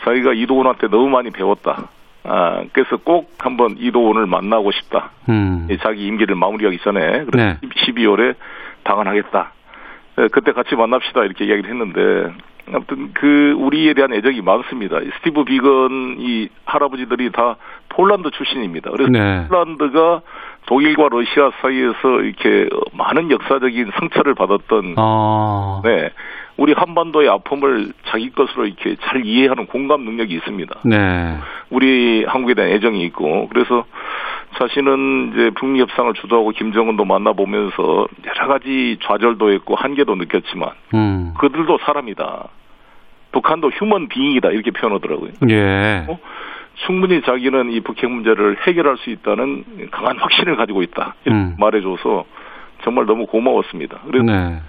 자기가 0.03 0.33
이도훈한테 0.33 0.87
너무 0.87 1.09
많이 1.09 1.29
배웠다. 1.29 1.89
아, 2.27 2.63
그래서 2.73 2.97
꼭 2.97 3.31
한번 3.37 3.75
이도훈을 3.77 4.25
만나고 4.25 4.71
싶다. 4.71 5.11
음. 5.29 5.67
예, 5.69 5.77
자기 5.77 6.07
임기를 6.07 6.35
마무리하기 6.35 6.79
전에 6.79 7.25
그래서 7.25 7.37
네. 7.37 7.57
12월에 7.61 8.35
방한하겠다. 8.83 9.51
예, 10.19 10.27
그때 10.31 10.51
같이 10.51 10.75
만납시다 10.75 11.23
이렇게 11.23 11.45
이야기를 11.45 11.69
했는데 11.69 12.33
아무튼 12.67 13.11
그 13.13 13.53
우리에 13.57 13.93
대한 13.93 14.13
애정이 14.13 14.41
많습니다. 14.41 14.99
이 14.99 15.09
스티브 15.17 15.43
비건 15.43 16.17
이 16.19 16.49
할아버지들이 16.65 17.31
다 17.31 17.57
폴란드 17.89 18.31
출신입니다. 18.31 18.91
그래서 18.91 19.09
네. 19.09 19.47
폴란드가 19.47 20.21
독일과 20.65 21.09
러시아 21.11 21.51
사이에서 21.61 22.21
이렇게 22.21 22.67
많은 22.93 23.31
역사적인 23.31 23.91
성찰을 23.99 24.33
받았던 24.33 24.95
어. 24.97 25.81
네. 25.83 26.09
우리 26.57 26.73
한반도의 26.73 27.29
아픔을 27.29 27.91
자기 28.05 28.31
것으로 28.31 28.65
이렇게 28.65 28.95
잘 29.01 29.25
이해하는 29.25 29.67
공감 29.67 30.01
능력이 30.01 30.33
있습니다. 30.35 30.79
네. 30.85 31.37
우리 31.69 32.23
한국에 32.25 32.53
대한 32.53 32.71
애정이 32.71 33.03
있고 33.05 33.49
그래서 33.49 33.85
자신은 34.57 35.33
이제 35.33 35.51
북미 35.55 35.81
협상을 35.81 36.13
주도하고 36.13 36.51
김정은도 36.51 37.03
만나보면서 37.03 38.07
여러 38.25 38.47
가지 38.47 38.97
좌절도 39.03 39.51
했고 39.51 39.75
한계도 39.75 40.15
느꼈지만 40.15 40.69
음. 40.93 41.33
그들도 41.37 41.79
사람이다. 41.85 42.47
북한도 43.33 43.69
휴먼 43.71 44.07
빙이다 44.07 44.49
이렇게 44.51 44.71
표현하더라고요. 44.71 45.31
예. 45.49 46.05
어? 46.07 46.17
충분히 46.85 47.21
자기는 47.21 47.71
이 47.71 47.79
북핵 47.81 48.09
문제를 48.09 48.57
해결할 48.67 48.97
수 48.97 49.09
있다는 49.09 49.89
강한 49.91 50.17
확신을 50.17 50.55
가지고 50.55 50.83
있다. 50.83 51.15
음. 51.27 51.55
말해줘서 51.57 52.25
정말 52.83 53.05
너무 53.05 53.25
고마웠습니다. 53.25 53.99
그래서 54.05 54.25
네. 54.25 54.59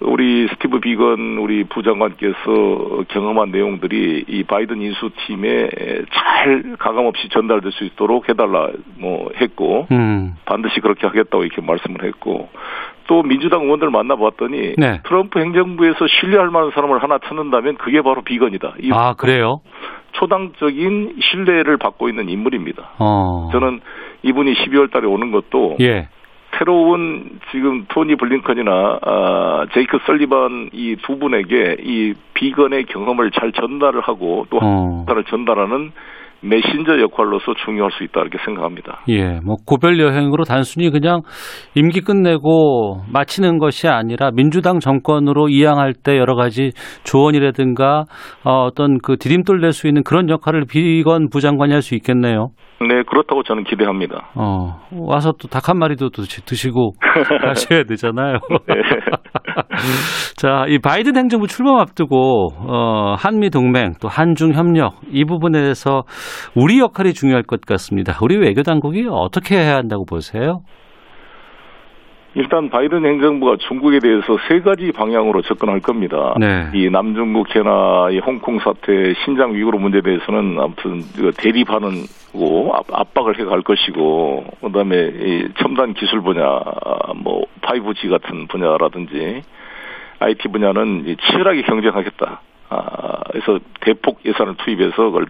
우리 0.00 0.46
스티브 0.48 0.80
비건 0.80 1.38
우리 1.38 1.64
부장관께서 1.64 3.04
경험한 3.08 3.50
내용들이 3.50 4.26
이 4.28 4.42
바이든 4.44 4.82
인수팀에 4.82 5.70
잘 6.12 6.76
가감 6.78 7.06
없이 7.06 7.28
전달될 7.30 7.72
수 7.72 7.84
있도록 7.84 8.28
해달라 8.28 8.68
뭐 8.98 9.30
했고 9.40 9.86
음. 9.90 10.36
반드시 10.44 10.80
그렇게 10.80 11.06
하겠다고 11.06 11.44
이렇게 11.44 11.62
말씀을 11.62 12.04
했고 12.04 12.50
또 13.06 13.22
민주당 13.22 13.62
의원들 13.62 13.90
만나봤더니 13.90 14.74
네. 14.76 15.00
트럼프 15.04 15.38
행정부에서 15.38 16.06
신뢰할 16.20 16.50
만한 16.50 16.72
사람을 16.72 17.02
하나 17.02 17.18
찾는다면 17.18 17.76
그게 17.76 18.02
바로 18.02 18.22
비건이다. 18.22 18.74
이 18.80 18.90
아, 18.92 19.14
그래요? 19.14 19.60
초당적인 20.18 21.16
신뢰를 21.20 21.76
받고 21.76 22.08
있는 22.08 22.28
인물입니다. 22.28 22.90
어. 22.98 23.48
저는 23.52 23.80
이분이 24.22 24.54
12월 24.54 24.90
달에 24.90 25.06
오는 25.06 25.30
것도 25.30 25.76
예. 25.80 26.08
새로운 26.58 27.38
지금 27.50 27.84
토니 27.88 28.16
블링컨이나 28.16 28.98
아, 29.02 29.66
제이크 29.74 29.98
설리반 30.06 30.70
이 30.72 30.96
두 31.06 31.18
분에게 31.18 31.76
이 31.80 32.14
비건의 32.34 32.84
경험을 32.84 33.30
잘 33.30 33.52
전달을 33.52 34.00
하고 34.00 34.46
또 34.50 34.58
어. 34.62 35.04
를 35.08 35.24
전달하는 35.24 35.92
메신저 36.48 37.00
역할로서 37.00 37.54
중요할 37.64 37.90
수 37.92 38.04
있다 38.04 38.20
이렇게 38.20 38.38
생각합니다. 38.44 39.00
예, 39.08 39.40
뭐 39.40 39.56
고별 39.66 39.98
여행으로 39.98 40.44
단순히 40.44 40.90
그냥 40.90 41.22
임기 41.74 42.02
끝내고 42.02 43.02
마치는 43.10 43.58
것이 43.58 43.88
아니라 43.88 44.30
민주당 44.32 44.80
정권으로 44.80 45.48
이양할 45.48 45.94
때 45.94 46.18
여러 46.18 46.34
가지 46.34 46.72
조언이라든가 47.04 48.04
어, 48.44 48.64
어떤 48.64 48.98
그 48.98 49.16
디딤돌 49.16 49.60
낼수 49.60 49.86
있는 49.88 50.02
그런 50.02 50.28
역할을 50.28 50.66
비건 50.68 51.30
부장관이 51.30 51.72
할 51.72 51.86
수 51.86 51.94
있겠네요. 51.94 52.48
네, 52.80 53.02
그렇다고 53.08 53.42
저는 53.42 53.64
기대합니다. 53.64 54.28
어, 54.34 54.80
와서 54.92 55.32
또 55.32 55.48
닭 55.48 55.68
한 55.70 55.78
마리도 55.78 56.10
드시 56.10 56.70
고 56.70 56.92
가셔야 57.42 57.84
되잖아요. 57.84 58.38
네. 58.68 58.74
자, 60.36 60.66
이 60.68 60.78
바이든 60.78 61.16
행정부 61.16 61.46
출범 61.46 61.78
앞두고 61.80 62.48
어, 62.58 63.14
한미 63.18 63.50
동맹 63.50 63.94
또 64.00 64.08
한중 64.08 64.52
협력 64.52 64.94
이 65.10 65.24
부분에 65.24 65.60
대해서 65.60 66.02
우리 66.54 66.78
역할이 66.78 67.14
중요할 67.14 67.42
것 67.44 67.60
같습니다. 67.62 68.16
우리 68.20 68.36
외교 68.36 68.62
당국이 68.62 69.06
어떻게 69.10 69.56
해야 69.56 69.76
한다고 69.76 70.04
보세요? 70.04 70.60
일단 72.36 72.68
바이든 72.68 73.02
행정부가 73.06 73.56
중국에 73.66 73.98
대해서 73.98 74.36
세 74.46 74.60
가지 74.60 74.92
방향으로 74.92 75.40
접근할 75.40 75.80
겁니다. 75.80 76.34
네. 76.38 76.68
이 76.74 76.90
남중국 76.90 77.54
해나 77.56 78.10
이 78.10 78.18
홍콩 78.18 78.58
사태, 78.58 79.14
신장 79.24 79.54
위구르 79.54 79.78
문제에 79.78 80.02
대해서는 80.02 80.58
아무튼 80.60 81.02
대립하는 81.38 82.04
고 82.32 82.74
압박을 82.92 83.38
해갈 83.38 83.62
것이고 83.62 84.44
그다음에 84.60 85.12
이 85.14 85.48
첨단 85.58 85.94
기술 85.94 86.20
분야, 86.20 86.60
뭐 87.16 87.46
5G 87.62 88.10
같은 88.10 88.46
분야라든지 88.48 89.42
IT 90.18 90.48
분야는 90.48 91.16
치열하게 91.22 91.62
경쟁하겠다. 91.62 92.40
아, 92.68 93.20
그래서 93.30 93.60
대폭 93.80 94.20
예산을 94.26 94.56
투입해서 94.56 95.04
그걸 95.04 95.26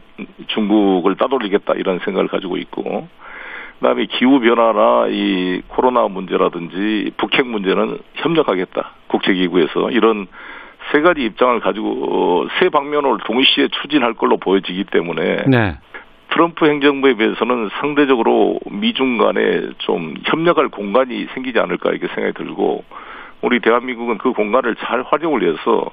중국을 0.48 1.14
따돌리겠다 1.14 1.75
이런 1.75 2.00
생각을 2.00 2.26
가지고 2.26 2.56
있고 2.56 3.06
그다음에 3.80 4.06
기후 4.06 4.40
변화나 4.40 5.06
이 5.09 5.62
코로나 5.68 6.09
문제라든지 6.09 7.12
북핵 7.16 7.47
문제는 7.47 7.99
협력하겠다 8.14 8.90
국제기구에서 9.09 9.90
이런 9.90 10.26
세 10.92 11.00
가지 11.00 11.25
입장을 11.25 11.59
가지고 11.61 12.49
세 12.59 12.68
방면을 12.68 13.18
동시에 13.25 13.68
추진할 13.68 14.14
걸로 14.14 14.37
보여지기 14.37 14.85
때문에 14.85 15.45
네. 15.47 15.76
트럼프 16.30 16.66
행정부에 16.66 17.14
비해서는 17.14 17.71
상대적으로 17.80 18.59
미중 18.71 19.18
간에 19.18 19.71
좀 19.78 20.14
협력할 20.25 20.68
공간이 20.68 21.26
생기지 21.35 21.59
않을까 21.59 21.90
이렇게 21.90 22.09
생각이 22.09 22.35
들고 22.35 22.85
우리 23.42 23.61
대한민국은 23.61 24.18
그 24.18 24.33
공간을 24.33 24.76
잘 24.76 25.02
활용을 25.02 25.42
해서 25.42 25.90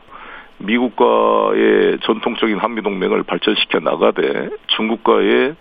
미국과의 0.58 2.00
전통적인 2.02 2.58
한미동맹을 2.58 3.24
발전시켜 3.24 3.80
나가되 3.80 4.50
중국과의 4.68 5.56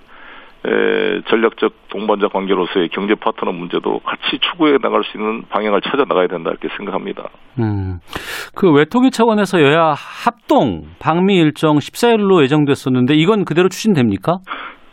에, 1.13 1.21
전략적 1.29 1.73
동반자 1.91 2.29
관계로서의 2.29 2.89
경제 2.91 3.15
파트너 3.15 3.53
문제도 3.53 3.99
같이 4.01 4.39
추구해 4.41 4.79
나갈 4.83 5.03
수 5.05 5.17
있는 5.19 5.43
방향을 5.49 5.81
찾아 5.83 6.05
나가야 6.09 6.27
된다 6.29 6.51
이렇게 6.51 6.69
생각합니다. 6.77 7.29
음, 7.59 7.99
그 8.55 8.71
외통위 8.73 9.11
차원에서 9.11 9.63
여야 9.63 9.95
합동 9.97 10.85
방미 10.99 11.37
일정 11.37 11.77
14일로 11.79 12.43
예정됐었는데 12.43 13.15
이건 13.15 13.45
그대로 13.45 13.69
추진됩니까? 13.69 14.39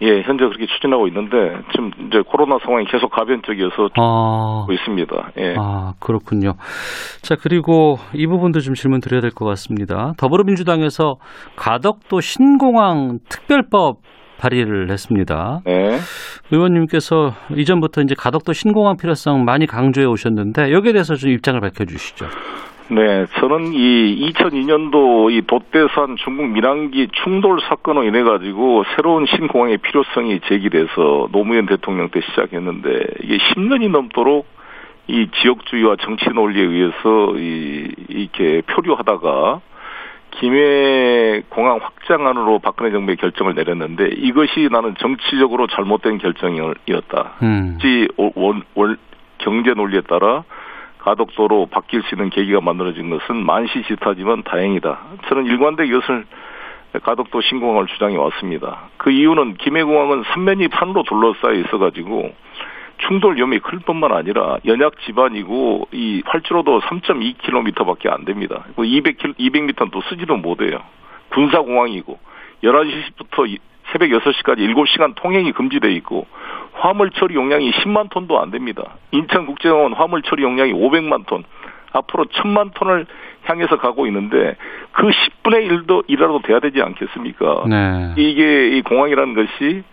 예, 0.01 0.21
현재 0.21 0.45
그렇게 0.45 0.65
추진하고 0.65 1.09
있는데 1.09 1.57
지금 1.73 1.91
이제 2.07 2.21
코로나 2.25 2.57
상황이 2.63 2.85
계속 2.85 3.09
가변적이어서 3.11 3.89
아, 3.95 4.65
있습니다. 4.71 5.31
예. 5.39 5.55
아, 5.57 5.91
그렇군요. 5.99 6.53
자, 7.21 7.35
그리고 7.35 7.97
이 8.13 8.25
부분도 8.25 8.61
좀 8.61 8.75
질문 8.75 9.01
드려야 9.01 9.19
될 9.19 9.31
것 9.31 9.43
같습니다. 9.43 10.13
더불어민주당에서 10.17 11.17
가덕도 11.57 12.21
신공항 12.21 13.19
특별법 13.27 13.97
발의를 14.39 14.89
했습니다. 14.89 15.61
네. 15.65 15.99
의원님께서 16.51 17.33
이전부터 17.55 18.01
이제 18.01 18.15
가덕도 18.17 18.53
신공항 18.53 18.97
필요성 18.97 19.45
많이 19.45 19.67
강조해 19.67 20.05
오셨는데 20.07 20.71
여기에 20.71 20.93
대해서 20.93 21.15
좀 21.15 21.31
입장을 21.31 21.59
밝혀 21.59 21.85
주시죠. 21.85 22.27
네, 22.91 23.27
저는 23.39 23.73
이 23.73 24.31
2002년도 24.33 25.31
이 25.31 25.41
돛대산 25.41 26.15
중국 26.23 26.47
민항기 26.47 27.09
충돌 27.23 27.59
사건으로 27.61 28.03
인해 28.03 28.23
가지고 28.23 28.83
새로운 28.95 29.27
신공항의 29.27 29.77
필요성이 29.77 30.39
제기돼서 30.47 31.27
노무현 31.31 31.67
대통령 31.67 32.09
때 32.09 32.19
시작했는데 32.21 32.89
이게 33.21 33.37
10년이 33.37 33.91
넘도록 33.91 34.47
이 35.07 35.27
지역주의와 35.41 35.97
정치 36.01 36.29
논리에 36.29 36.63
의해서 36.63 37.35
이 37.37 37.91
이렇게 38.09 38.61
표류하다가 38.61 39.61
김해 40.31 41.41
공항 41.49 41.79
확장안으로 41.81 42.59
박근혜 42.59 42.91
정부의 42.91 43.17
결정을 43.17 43.55
내렸는데 43.55 44.09
이것이 44.15 44.69
나는 44.71 44.95
정치적으로 44.99 45.67
잘못된 45.67 46.17
결정이었다. 46.19 47.31
음. 47.41 47.77
원, 48.35 48.63
원, 48.75 48.97
경제 49.39 49.71
논리에 49.71 50.01
따라 50.01 50.43
가덕도로 50.99 51.67
바뀔 51.67 52.03
수 52.03 52.15
있는 52.15 52.29
계기가 52.29 52.61
만들어진 52.61 53.09
것은 53.09 53.35
만시지타지만 53.45 54.43
다행이다. 54.43 54.99
저는 55.27 55.45
일관되게 55.45 55.89
이것을 55.89 56.25
가덕도 57.03 57.41
신공항을 57.41 57.87
주장해 57.87 58.17
왔습니다. 58.17 58.89
그 58.97 59.11
이유는 59.11 59.55
김해공항은 59.55 60.23
삼면이 60.33 60.69
산으로 60.73 61.03
둘러싸여 61.03 61.53
있어가지고 61.53 62.33
충돌 63.07 63.35
위험이 63.37 63.59
클 63.59 63.79
뿐만 63.79 64.11
아니라 64.11 64.57
연약 64.65 64.99
지반이고 65.01 65.87
이 65.91 66.21
활주로도 66.25 66.81
3.2km밖에 66.81 68.11
안 68.11 68.25
됩니다. 68.25 68.65
200km, 68.75 69.35
200m는 69.37 69.91
또 69.91 70.01
쓰지도 70.01 70.37
못해요. 70.37 70.81
군사공항이고 71.29 72.19
11시부터 72.63 73.57
새벽 73.91 74.09
6시까지 74.09 74.59
7시간 74.73 75.15
통행이 75.15 75.51
금지돼 75.53 75.91
있고 75.93 76.27
화물 76.73 77.09
처리 77.11 77.35
용량이 77.35 77.71
10만 77.71 78.09
톤도 78.09 78.39
안 78.39 78.51
됩니다. 78.51 78.95
인천국제공항은 79.11 79.93
화물 79.93 80.21
처리 80.21 80.43
용량이 80.43 80.73
500만 80.73 81.25
톤. 81.25 81.43
앞으로 81.91 82.25
1000만 82.25 82.71
톤을 82.75 83.07
향해서 83.45 83.77
가고 83.77 84.05
있는데 84.07 84.55
그 84.91 85.07
10분의 85.07 85.87
1도 85.87 86.03
일하도 86.07 86.41
돼야 86.43 86.59
되지 86.59 86.81
않겠습니까? 86.81 87.63
네. 87.67 88.13
이게 88.15 88.77
이 88.77 88.81
공항이라는 88.81 89.33
것이 89.33 89.83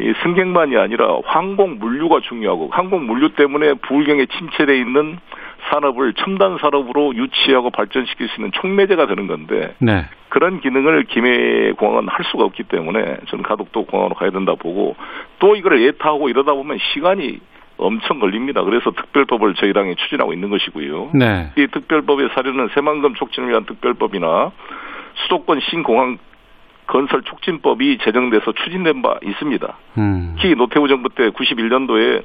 이 0.00 0.12
승객만이 0.22 0.76
아니라 0.76 1.18
항공 1.24 1.78
물류가 1.78 2.20
중요하고 2.20 2.68
항공 2.72 3.06
물류 3.06 3.30
때문에 3.30 3.74
부울경에 3.74 4.26
침체돼 4.26 4.76
있는 4.78 5.18
산업을 5.70 6.14
첨단 6.14 6.58
산업으로 6.60 7.14
유치하고 7.14 7.70
발전시킬 7.70 8.28
수 8.28 8.40
있는 8.40 8.52
촉매제가 8.52 9.06
되는 9.06 9.26
건데 9.26 9.74
네. 9.78 10.04
그런 10.28 10.60
기능을 10.60 11.04
김해 11.04 11.72
공항은 11.72 12.08
할 12.08 12.24
수가 12.26 12.44
없기 12.44 12.64
때문에 12.64 13.18
저는 13.28 13.44
가덕도 13.44 13.86
공항으로 13.86 14.14
가야 14.16 14.30
된다 14.30 14.54
보고 14.58 14.96
또 15.38 15.54
이걸 15.54 15.80
예타하고 15.80 16.28
이러다 16.28 16.52
보면 16.54 16.78
시간이 16.92 17.38
엄청 17.76 18.20
걸립니다. 18.20 18.62
그래서 18.62 18.90
특별법을 18.90 19.54
저희 19.54 19.72
당이 19.72 19.96
추진하고 19.96 20.32
있는 20.32 20.50
것이고요. 20.50 21.10
네. 21.14 21.50
이 21.56 21.66
특별법의 21.66 22.30
사례는 22.34 22.68
새만금 22.74 23.14
촉진을 23.14 23.48
위한 23.48 23.64
특별법이나 23.64 24.52
수도권 25.24 25.60
신공항 25.60 26.18
건설 26.86 27.22
촉진법이 27.22 27.98
제정돼서 27.98 28.52
추진된 28.52 29.02
바 29.02 29.18
있습니다. 29.22 29.78
음. 29.98 30.34
특히 30.36 30.54
노태우 30.54 30.86
정부 30.88 31.08
때 31.08 31.30
91년도에 31.30 32.22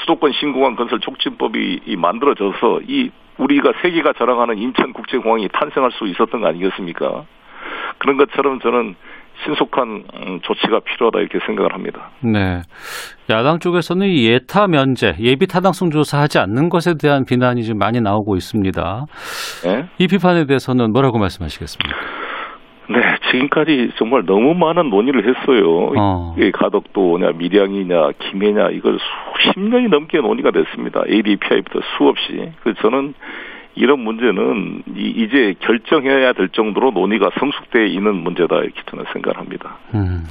수도권 0.00 0.32
신공항 0.32 0.76
건설 0.76 1.00
촉진법이 1.00 1.96
만들어져서 1.96 2.80
이 2.88 3.10
우리가 3.38 3.72
세계가 3.82 4.12
자랑하는 4.18 4.58
인천 4.58 4.92
국제공항이 4.92 5.48
탄생할 5.52 5.90
수 5.92 6.06
있었던 6.06 6.40
거 6.40 6.48
아니겠습니까? 6.48 7.24
그런 7.98 8.16
것처럼 8.16 8.60
저는 8.60 8.94
신속한 9.44 10.04
음, 10.14 10.40
조치가 10.42 10.80
필요하다 10.80 11.20
이렇게 11.20 11.38
생각을 11.46 11.72
합니다. 11.72 12.10
네. 12.22 12.60
야당 13.30 13.58
쪽에서는 13.58 14.06
예타 14.14 14.68
면제, 14.68 15.14
예비 15.20 15.46
타당성 15.46 15.90
조사하지 15.90 16.38
않는 16.40 16.68
것에 16.68 16.94
대한 17.00 17.24
비난이 17.24 17.64
좀 17.64 17.78
많이 17.78 18.00
나오고 18.00 18.36
있습니다. 18.36 19.04
네? 19.64 19.88
이 19.98 20.06
비판에 20.06 20.44
대해서는 20.44 20.92
뭐라고 20.92 21.18
말씀하시겠습니까? 21.18 22.19
네, 22.90 23.00
지금까지 23.30 23.92
정말 23.98 24.24
너무 24.26 24.54
많은 24.54 24.90
논의를 24.90 25.28
했어요. 25.28 25.92
어. 25.96 26.34
가덕도냐, 26.52 27.32
밀양이냐, 27.36 28.10
김해냐, 28.18 28.70
이걸 28.70 28.98
수십 29.36 29.60
년이 29.60 29.88
넘게 29.88 30.18
논의가 30.18 30.50
됐습니다. 30.50 31.02
ADPI부터 31.08 31.80
수없이. 31.96 32.50
그래서 32.62 32.80
저는 32.82 33.14
이런 33.76 34.00
문제는 34.00 34.82
이제 34.96 35.54
결정해야 35.60 36.32
될 36.32 36.48
정도로 36.48 36.90
논의가 36.90 37.30
성숙되어 37.38 37.84
있는 37.84 38.16
문제다 38.16 38.56
이렇게 38.56 38.82
저는 38.90 39.04
생각합니다. 39.12 39.76
음. 39.94 40.24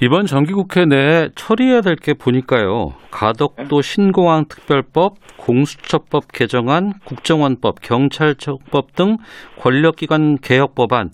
이번 0.00 0.26
정기국회 0.26 0.84
내에 0.86 1.28
처리해야 1.34 1.80
될 1.80 1.96
게 1.96 2.14
보니까요. 2.14 2.94
가덕도 3.10 3.82
네. 3.82 3.82
신공항 3.82 4.44
특별법, 4.48 5.16
공수처법 5.36 6.30
개정안, 6.32 6.92
국정원법, 7.04 7.80
경찰청법 7.82 8.94
등 8.94 9.16
권력기관 9.58 10.38
개혁 10.38 10.76
법안. 10.76 11.10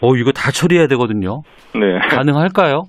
어, 0.00 0.14
이거 0.14 0.30
다 0.30 0.52
처리해야 0.52 0.86
되거든요. 0.88 1.42
네. 1.74 1.98
가능할까요? 2.08 2.84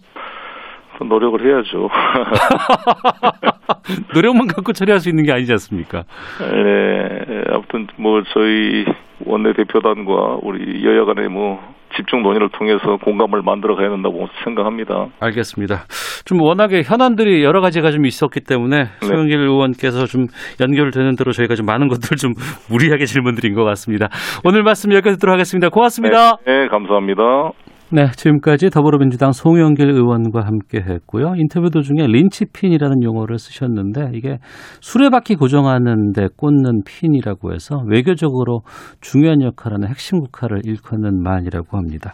노력을 1.00 1.40
해야죠. 1.46 1.90
노력만 4.14 4.48
갖고 4.48 4.74
처리할 4.74 5.00
수 5.00 5.10
있는 5.10 5.24
게 5.24 5.32
아니지 5.32 5.52
않습니까? 5.54 6.04
네. 6.40 7.44
아무튼 7.52 7.88
뭐 7.98 8.22
저희 8.34 8.86
원내대표단과 9.28 10.40
우리 10.42 10.86
여야 10.86 11.06
간의 11.06 11.30
뭐 11.30 11.60
집중 11.96 12.22
논의를 12.22 12.50
통해서 12.50 12.98
공감을 12.98 13.42
만들어 13.44 13.76
가야 13.76 13.90
된다고 13.90 14.28
생각합니다. 14.44 15.08
알겠습니다. 15.20 15.86
좀 16.26 16.42
워낙에 16.42 16.84
현안들이 16.84 17.44
여러 17.44 17.62
가지가 17.62 17.92
좀 17.92 18.06
있었기 18.06 18.42
때문에 18.42 18.84
네. 18.84 19.06
소영길 19.06 19.38
의원께서 19.40 20.06
좀 20.06 20.28
연결되는 20.60 21.16
대로 21.16 21.32
저희가 21.32 21.56
좀 21.56 21.66
많은 21.66 21.88
것들을 21.88 22.18
좀 22.18 22.34
무리하게 22.70 23.06
질문드린 23.06 23.56
것 23.56 23.64
같습니다. 23.64 24.10
오늘 24.44 24.64
말씀 24.64 24.92
여기까지 24.92 25.16
듣도록 25.16 25.34
하겠습니다. 25.34 25.70
고맙습니다. 25.70 26.38
네, 26.46 26.64
네 26.64 26.68
감사합니다. 26.68 27.52
네, 27.90 28.12
지금까지 28.12 28.70
더불어민주당 28.70 29.32
송영길 29.32 29.90
의원과 29.90 30.42
함께 30.46 30.80
했고요. 30.80 31.36
인터뷰 31.38 31.70
도중에 31.70 32.06
린치핀이라는 32.06 33.02
용어를 33.02 33.40
쓰셨는데 33.40 34.12
이게 34.14 34.40
수레바퀴 34.82 35.36
고정하는 35.36 36.12
데 36.12 36.28
꽂는 36.36 36.82
핀이라고 36.86 37.54
해서 37.54 37.82
외교적으로 37.88 38.60
중요한 39.00 39.42
역할하는 39.42 39.88
핵심 39.88 40.20
국화를 40.20 40.64
일컫는 40.66 41.24
말이라고 41.24 41.78
합니다. 41.78 42.12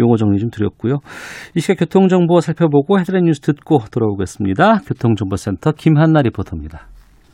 용어 0.00 0.16
정리 0.16 0.40
좀 0.40 0.50
드렸고요. 0.50 0.98
이 1.54 1.60
시각 1.60 1.78
교통정보 1.78 2.40
살펴보고 2.40 2.98
헤드라인 2.98 3.26
뉴스 3.26 3.40
듣고 3.40 3.84
돌아오겠습니다. 3.92 4.80
교통정보센터 4.84 5.72
김한나 5.76 6.22
리포터입니다. 6.22 6.88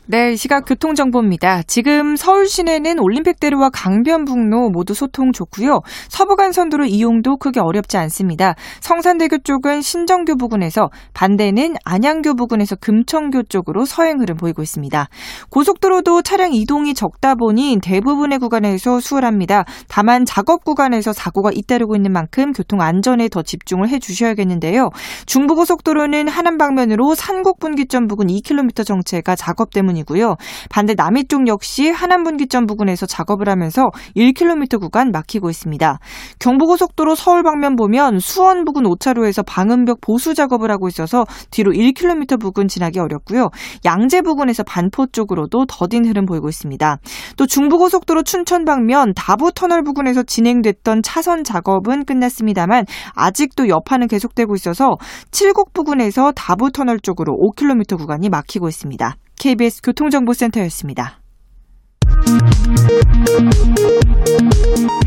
네, 0.07 0.33
이 0.33 0.35
시각 0.35 0.65
교통정보입니다. 0.65 1.61
지금 1.67 2.15
서울 2.15 2.47
시내는 2.47 2.99
올림픽대로와 2.99 3.69
강변북로 3.69 4.71
모두 4.71 4.95
소통 4.95 5.31
좋고요. 5.31 5.81
서부간선도로 6.09 6.85
이용도 6.85 7.37
크게 7.37 7.59
어렵지 7.59 7.97
않습니다. 7.97 8.55
성산대교 8.79 9.37
쪽은 9.43 9.81
신정교 9.81 10.37
부근에서 10.37 10.89
반대는 11.13 11.75
안양교 11.85 12.33
부근에서 12.33 12.75
금천교 12.77 13.43
쪽으로 13.43 13.85
서행 13.85 14.19
흐름 14.19 14.37
보이고 14.37 14.63
있습니다. 14.63 15.07
고속도로도 15.49 16.23
차량 16.23 16.51
이동이 16.51 16.95
적다 16.95 17.35
보니 17.35 17.77
대부분의 17.81 18.39
구간에서 18.39 18.99
수월합니다. 18.99 19.65
다만 19.87 20.25
작업 20.25 20.63
구간에서 20.63 21.13
사고가 21.13 21.51
잇따르고 21.53 21.95
있는 21.95 22.11
만큼 22.11 22.53
교통 22.53 22.81
안전에 22.81 23.29
더 23.29 23.43
집중을 23.43 23.87
해 23.89 23.99
주셔야겠는데요. 23.99 24.89
중부고속도로는 25.27 26.27
하남 26.27 26.57
방면으로 26.57 27.13
산곡분기점 27.13 28.07
부근 28.07 28.27
2km 28.27 28.83
정체가 28.83 29.35
작업 29.35 29.69
때문입니다. 29.69 30.00
부분이고요. 30.01 30.35
반대 30.69 30.93
남이 30.95 31.25
쪽 31.25 31.47
역시 31.47 31.89
하남 31.89 32.23
분기점 32.23 32.65
부근에서 32.65 33.05
작업을 33.05 33.49
하면서 33.49 33.89
1km 34.15 34.79
구간 34.79 35.11
막히고 35.11 35.49
있습니다. 35.49 35.99
경부고속도로 36.39 37.15
서울 37.15 37.43
방면 37.43 37.75
보면 37.75 38.19
수원 38.19 38.65
부근 38.65 38.83
5차로에서 38.83 39.43
방음벽 39.45 40.01
보수 40.01 40.33
작업을 40.33 40.71
하고 40.71 40.87
있어서 40.87 41.25
뒤로 41.49 41.71
1km 41.71 42.39
부근 42.39 42.67
지나기 42.67 42.99
어렵고요. 42.99 43.49
양재 43.85 44.21
부근에서 44.21 44.63
반포 44.63 45.07
쪽으로도 45.07 45.65
더딘 45.67 46.05
흐름 46.05 46.25
보이고 46.25 46.49
있습니다. 46.49 46.97
또 47.37 47.45
중부고속도로 47.45 48.23
춘천 48.23 48.65
방면 48.65 49.13
다부 49.15 49.51
터널 49.53 49.83
부근에서 49.83 50.23
진행됐던 50.23 51.01
차선 51.03 51.43
작업은 51.43 52.05
끝났습니다만 52.05 52.85
아직도 53.15 53.69
여파는 53.69 54.07
계속되고 54.07 54.55
있어서 54.55 54.97
칠곡 55.31 55.73
부근에서 55.73 56.31
다부 56.35 56.71
터널 56.71 56.99
쪽으로 56.99 57.33
5km 57.33 57.97
구간이 57.97 58.29
막히고 58.29 58.67
있습니다. 58.67 59.15
KBS 59.39 59.81
교통정보센터였습니다. 59.81 61.19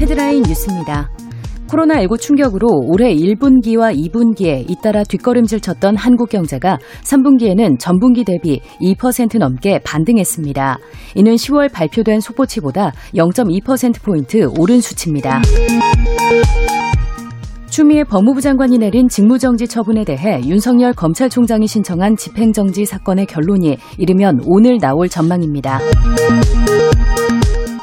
헤드라인 0.01 0.43
뉴스입니다. 0.43 1.11
코로나19 1.69 2.21
충격으로 2.21 2.69
올해 2.85 3.15
1분기와 3.15 3.97
2분기에 3.97 4.71
잇따라 4.71 5.03
뒷걸음질 5.03 5.61
쳤던 5.61 5.97
한국 5.97 6.29
경제가 6.29 6.79
3분기에는 7.03 7.79
전분기 7.79 8.25
대비 8.25 8.61
2% 8.81 9.39
넘게 9.39 9.81
반등했습니다. 9.85 10.79
이는 11.17 11.35
10월 11.35 11.73
발표된 11.73 12.21
속보치보다 12.21 12.93
0.2%포인트 13.15 14.47
오른 14.59 14.81
수치입니다. 14.81 15.41
추미애 17.75 18.05
법무부 18.05 18.41
장관이 18.41 18.79
내린 18.79 19.09
직무정지 19.09 19.67
처분에 19.67 20.05
대해 20.05 20.41
윤석열 20.45 20.93
검찰총장이 20.93 21.67
신청한 21.67 22.15
집행정지 22.15 22.85
사건의 22.85 23.27
결론이 23.27 23.79
이르면 23.99 24.43
오늘 24.45 24.79
나올 24.79 25.09
전망입니다. 25.09 25.81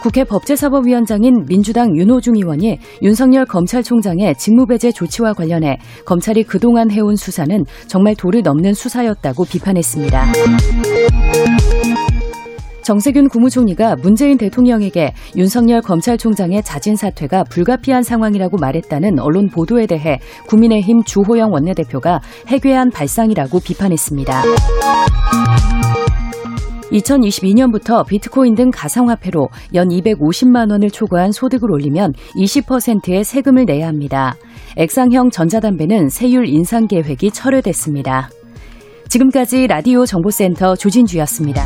국회 0.01 0.23
법제사법위원장인 0.23 1.43
민주당 1.45 1.93
윤호중 1.93 2.37
의원이 2.37 2.79
윤석열 3.01 3.45
검찰총장의 3.45 4.35
직무배제 4.37 4.93
조치와 4.93 5.33
관련해 5.33 5.77
검찰이 6.05 6.45
그동안 6.45 6.89
해온 6.89 7.17
수사는 7.17 7.65
정말 7.87 8.15
도를 8.15 8.43
넘는 8.43 8.73
수사였다고 8.73 9.43
비판했습니다. 9.43 10.31
정세균 12.83 13.29
국무총리가 13.29 13.95
문재인 13.97 14.37
대통령에게 14.37 15.13
윤석열 15.37 15.81
검찰총장의 15.81 16.63
자진 16.63 16.95
사퇴가 16.95 17.43
불가피한 17.45 18.03
상황이라고 18.03 18.57
말했다는 18.57 19.19
언론 19.19 19.49
보도에 19.49 19.85
대해 19.85 20.19
국민의힘 20.47 21.03
주호영 21.03 21.51
원내대표가 21.51 22.21
해괴한 22.47 22.89
발상이라고 22.89 23.59
비판했습니다. 23.59 24.43
2022년부터 26.91 28.05
비트코인 28.05 28.55
등 28.55 28.69
가상화폐로 28.69 29.47
연 29.75 29.87
250만 29.87 30.71
원을 30.71 30.89
초과한 30.89 31.31
소득을 31.31 31.71
올리면 31.71 32.13
20%의 32.35 33.23
세금을 33.23 33.65
내야 33.65 33.87
합니다. 33.87 34.35
액상형 34.75 35.29
전자담배는 35.29 36.09
세율 36.09 36.47
인상 36.47 36.87
계획이 36.87 37.31
철회됐습니다. 37.31 38.29
지금까지 39.07 39.67
라디오 39.67 40.05
정보센터 40.05 40.75
조진주였습니다. 40.75 41.65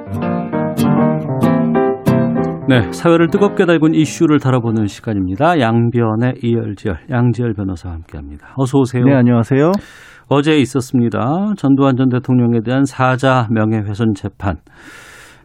네, 2.71 2.89
사회를 2.93 3.27
뜨겁게 3.27 3.65
달군 3.65 3.93
이슈를 3.93 4.39
다뤄보는 4.39 4.87
시간입니다. 4.87 5.59
양변의 5.59 6.35
이열지열, 6.41 6.99
양지열 7.09 7.53
변호사와 7.53 7.95
함께합니다. 7.95 8.53
어서 8.55 8.79
오세요. 8.79 9.03
네, 9.03 9.13
안녕하세요. 9.13 9.73
어제 10.29 10.57
있었습니다. 10.57 11.51
전두환 11.57 11.97
전 11.97 12.07
대통령에 12.07 12.61
대한 12.63 12.85
사자 12.85 13.49
명예훼손 13.51 14.13
재판. 14.13 14.55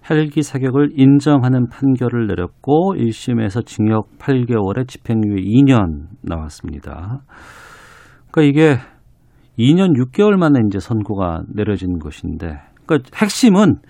헬기 0.08 0.42
사격을 0.42 0.90
인정하는 0.92 1.66
판결을 1.68 2.28
내렸고 2.28 2.94
1심에서 2.94 3.66
징역 3.66 4.06
8개월에 4.20 4.86
집행유예 4.86 5.42
2년 5.42 6.06
나왔습니다. 6.22 7.22
그러니까 8.30 8.42
이게 8.42 8.76
2년 9.58 9.96
6개월 10.00 10.36
만에 10.36 10.60
이제 10.68 10.78
선고가 10.78 11.42
내려진 11.52 11.98
것인데 11.98 12.60
그러니까 12.86 13.10
핵심은 13.20 13.80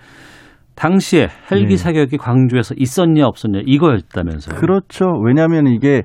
당시에 0.77 1.27
헬기 1.51 1.69
네. 1.69 1.77
사격이 1.77 2.17
광주에서 2.17 2.75
있었냐 2.77 3.25
없었냐 3.25 3.61
이거였다면서요. 3.65 4.59
그렇죠. 4.59 5.05
왜냐하면 5.25 5.67
이게 5.67 6.03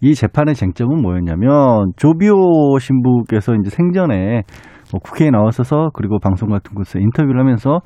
이 0.00 0.14
재판의 0.14 0.54
쟁점은 0.54 1.02
뭐였냐면 1.02 1.92
조비오 1.96 2.78
신부께서 2.78 3.54
이제 3.54 3.70
생전에 3.70 4.42
뭐 4.92 5.00
국회에 5.02 5.30
나왔어서 5.30 5.90
그리고 5.94 6.18
방송 6.18 6.50
같은 6.50 6.74
곳에 6.74 7.00
인터뷰를 7.00 7.40
하면서 7.40 7.80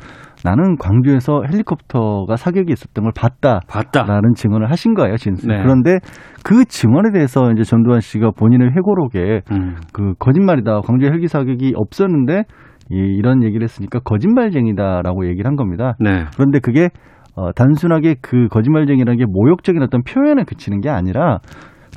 나는 0.45 0.77
광주에서 0.77 1.43
헬리콥터가 1.51 2.37
사격이 2.37 2.73
있었던 2.73 3.05
걸 3.05 3.13
봤다. 3.17 3.61
봤다라는 3.69 4.35
증언을 4.35 4.71
하신 4.71 4.95
거예요, 4.95 5.17
진술. 5.17 5.49
네. 5.49 5.63
그런데 5.63 5.99
그 6.45 6.65
증언에 6.65 7.13
대해서 7.13 7.53
이제 7.53 7.63
전두환 7.63 8.01
씨가 8.01 8.33
본인의 8.33 8.71
회고록에 8.71 9.43
음. 9.53 9.77
그 9.93 10.15
거짓말이다. 10.19 10.81
광주 10.81 11.07
헬기 11.07 11.29
사격이 11.29 11.75
없었는데 11.77 12.43
이, 12.91 12.97
이런 12.97 13.43
얘기를 13.43 13.63
했으니까 13.63 14.01
거짓말쟁이다라고 14.01 15.27
얘기를 15.29 15.47
한 15.49 15.57
겁니다. 15.57 15.97
네. 15.99 16.25
그런데 16.35 16.61
그게 16.61 16.91
어, 17.35 17.53
단순하게 17.53 18.17
그 18.23 18.49
거짓말쟁이라는 18.49 19.19
게 19.19 19.25
모욕적인 19.29 19.83
어떤 19.83 20.03
표현에 20.03 20.45
그치는 20.45 20.81
게 20.81 20.89
아니라 20.89 21.41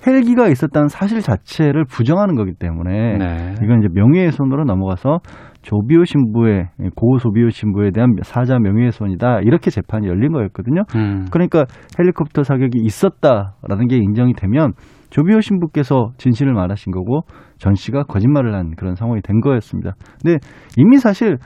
헬기가 0.06 0.47
있었다는 0.47 0.88
사실 0.88 1.21
자체를 1.21 1.86
부정하는 1.86 2.36
거기 2.36 2.54
때문에 2.54 3.17
네. 3.17 3.56
이건 3.63 3.80
이제 3.80 3.88
명예훼손으로 3.93 4.63
넘어가서 4.63 5.19
조비오 5.62 6.06
신부의 6.06 6.69
고 6.95 7.17
조비오 7.17 7.49
신부에 7.49 7.91
대한 7.91 8.15
사자 8.21 8.60
명예훼손이다 8.60 9.41
이렇게 9.41 9.69
재판이 9.69 10.08
열린 10.08 10.32
거였거든요. 10.32 10.84
음. 10.95 11.25
그러니까 11.32 11.65
헬리콥터 11.99 12.43
사격이 12.43 12.80
있었다라는 12.80 13.88
게 13.89 13.97
인정이 13.97 14.34
되면 14.34 14.71
조비오 15.10 15.41
신부께서 15.41 16.12
진실을 16.17 16.54
말하신 16.54 16.91
거고 16.91 17.22
전 17.58 17.76
씨가 17.76 18.04
거짓말을 18.04 18.54
한 18.54 18.72
그런 18.76 18.95
상황이 18.95 19.22
된 19.22 19.41
거였습니다. 19.41 19.93
근데 20.22 20.38
이미 20.78 20.98
사실 20.98 21.38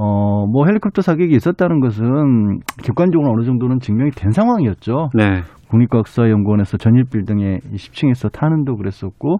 어, 0.00 0.46
뭐 0.46 0.64
헬리콥터 0.66 1.02
사격이 1.02 1.34
있었다는 1.34 1.80
것은 1.80 2.60
객관적으로 2.84 3.32
어느 3.32 3.44
정도는 3.44 3.80
증명이 3.80 4.12
된 4.12 4.30
상황이었죠. 4.30 5.08
네. 5.14 5.40
국립과학수사연구원에서 5.70 6.76
전일 6.76 7.04
빌딩에 7.10 7.58
10층에서 7.74 8.30
타는도 8.32 8.76
그랬었고, 8.76 9.38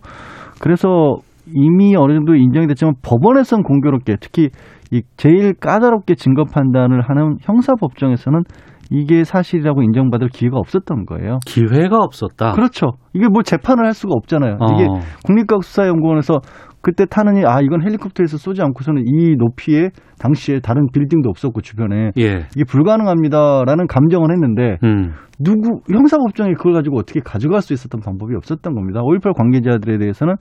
그래서 0.60 1.18
이미 1.54 1.94
어느 1.96 2.12
정도 2.12 2.34
인정이 2.34 2.66
됐지만 2.66 2.94
법원에서는 3.02 3.62
공교롭게 3.62 4.16
특히 4.20 4.50
이 4.90 5.02
제일 5.16 5.54
까다롭게 5.54 6.16
증거 6.16 6.44
판단을 6.44 7.02
하는 7.02 7.36
형사 7.40 7.74
법정에서는 7.74 8.42
이게 8.90 9.24
사실이라고 9.24 9.82
인정받을 9.82 10.28
기회가 10.28 10.56
없었던 10.58 11.06
거예요. 11.06 11.38
기회가 11.46 11.98
없었다. 11.98 12.52
그렇죠. 12.52 12.92
이게 13.12 13.28
뭐 13.28 13.42
재판을 13.42 13.84
할 13.84 13.92
수가 13.92 14.12
없잖아요. 14.16 14.56
어. 14.60 14.66
이게 14.74 14.86
국립과학수사연구원에서 15.24 16.40
그때 16.80 17.04
타느니 17.06 17.44
아 17.44 17.60
이건 17.60 17.82
헬리콥터에서 17.82 18.38
쏘지 18.38 18.62
않고서는 18.62 19.02
이 19.06 19.34
높이에 19.36 19.90
당시에 20.20 20.60
다른 20.60 20.86
빌딩도 20.92 21.28
없었고 21.28 21.60
주변에 21.60 22.12
예. 22.18 22.46
이게 22.54 22.64
불가능합니다라는 22.64 23.86
감정을 23.88 24.30
했는데 24.30 24.78
음. 24.84 25.12
누구 25.40 25.80
형사법정이 25.90 26.54
그걸 26.54 26.74
가지고 26.74 26.98
어떻게 26.98 27.20
가져갈 27.20 27.62
수 27.62 27.72
있었던 27.72 28.00
방법이 28.00 28.34
없었던 28.36 28.74
겁니다. 28.74 29.00
5.18 29.00 29.36
관계자들에 29.36 29.98
대해서는 29.98 30.34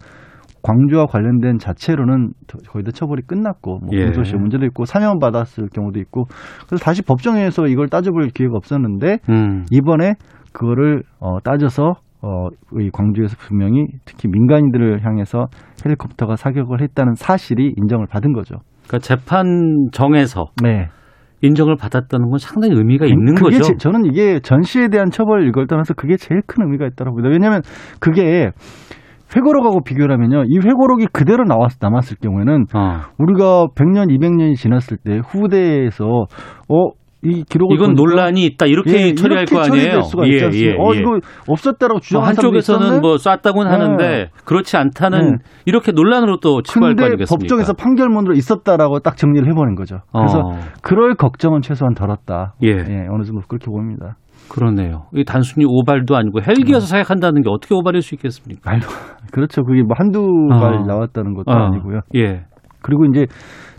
광주와 0.68 1.06
관련된 1.06 1.58
자체로는 1.60 2.32
거의 2.70 2.84
다 2.84 2.92
처벌이 2.92 3.22
끝났고 3.26 3.80
뭐 3.80 3.90
예. 3.94 4.04
공소시효 4.06 4.38
문제도 4.38 4.66
있고 4.66 4.84
사형 4.86 5.20
받았을 5.20 5.70
경우도 5.74 6.00
있고 6.02 6.26
그래서 6.68 6.84
다시 6.84 7.02
법정에서 7.02 7.68
이걸 7.68 7.88
따져볼 7.88 8.28
기회가 8.30 8.56
없었는데 8.58 9.20
음. 9.30 9.66
이번에 9.72 10.14
그거를 10.52 11.04
어, 11.20 11.40
따져서 11.44 11.94
어, 12.22 12.48
이 12.80 12.90
광주에서 12.92 13.36
분명히 13.40 13.86
특히 14.06 14.28
민간인들을 14.28 15.06
향해서 15.06 15.46
헬리콥터가 15.86 16.36
사격을 16.36 16.82
했다는 16.82 17.14
사실이 17.16 17.74
인정을 17.78 18.08
받은 18.08 18.34
거죠. 18.34 18.56
그러니까 18.88 19.00
재판정에서 19.00 20.48
네. 20.64 20.88
인정을 21.44 21.76
받았다는 21.76 22.30
건 22.30 22.40
상당히 22.40 22.74
의미가 22.76 23.06
있는 23.06 23.36
그게 23.36 23.58
거죠. 23.58 23.64
제- 23.64 23.78
저는 23.78 24.06
이게 24.06 24.40
전시에 24.40 24.88
대한 24.88 25.12
처벌 25.12 25.48
이걸 25.48 25.68
떠나서 25.68 25.94
그게 25.94 26.18
제일 26.18 26.42
큰 26.48 26.64
의미가 26.66 26.88
있다고 26.88 27.12
봅니다. 27.12 27.30
왜냐하면 27.30 27.62
그게 28.00 28.50
회고록하고 29.36 29.82
비교를 29.84 30.14
하면요. 30.14 30.44
이 30.48 30.60
회고록이 30.60 31.08
그대로 31.12 31.44
나왔, 31.44 31.74
남았을 31.82 32.18
경우에는 32.22 32.66
어. 32.74 33.02
우리가 33.18 33.68
100년, 33.76 34.08
200년이 34.10 34.56
지났을 34.56 34.98
때 35.04 35.20
후대에서 35.28 36.06
어, 36.70 36.92
이 37.24 37.44
기록을 37.44 37.76
이건 37.76 37.96
보니까 37.96 38.02
논란이 38.16 38.46
있다 38.46 38.68
이렇게 38.68 38.92
예, 38.92 39.14
처리할 39.16 39.44
이렇게 39.50 39.56
거 39.56 39.62
아니에요. 39.64 40.02
수가 40.02 40.26
있지 40.28 40.46
않습니까? 40.46 40.84
어, 40.84 40.94
이거 40.94 41.20
없었다라고 41.48 41.96
뭐 41.96 42.00
주장하는 42.00 42.30
한쪽에서는? 42.30 43.02
뭐 43.02 43.18
쐈다고는 43.18 43.72
하는데 43.72 44.08
네. 44.08 44.28
그렇지 44.46 44.78
않다는 44.78 45.32
네. 45.32 45.38
이렇게 45.66 45.92
논란으로 45.92 46.38
또 46.38 46.62
치부할 46.62 46.96
거 46.96 47.06
아니겠습니까? 47.06 47.36
법정에서 47.36 47.74
판결문으로 47.74 48.34
있었다라고 48.36 49.00
딱 49.00 49.18
정리를 49.18 49.50
해버린 49.50 49.76
거죠. 49.76 49.98
그래서 50.14 50.40
어, 50.40 50.60
그럴 50.84 51.16
걱정은 51.16 51.62
최소한 51.62 51.96
덜었다. 51.96 52.54
예. 52.64 52.72
어느 52.72 53.24
정도 53.24 53.42
그렇게 53.48 53.66
보입니다. 53.66 54.16
그러네요. 54.50 55.06
이 55.14 55.24
단순히 55.24 55.66
오발도 55.68 56.16
아니고 56.16 56.42
헬기에서 56.42 56.80
네. 56.80 56.88
사격한다는 56.88 57.42
게 57.42 57.50
어떻게 57.50 57.76
오발일 57.76 58.02
수 58.02 58.16
있겠습니까? 58.16 58.72
아유, 58.72 58.80
그렇죠. 59.32 59.64
그게 59.64 59.82
뭐 59.84 59.96
한두 59.98 60.22
어. 60.52 60.60
발 60.60 60.86
나왔다는 60.86 61.34
것도 61.34 61.52
어, 61.52 61.56
아니고요. 61.56 62.02
예. 62.16 62.46
그리고 62.82 63.06
이제 63.06 63.26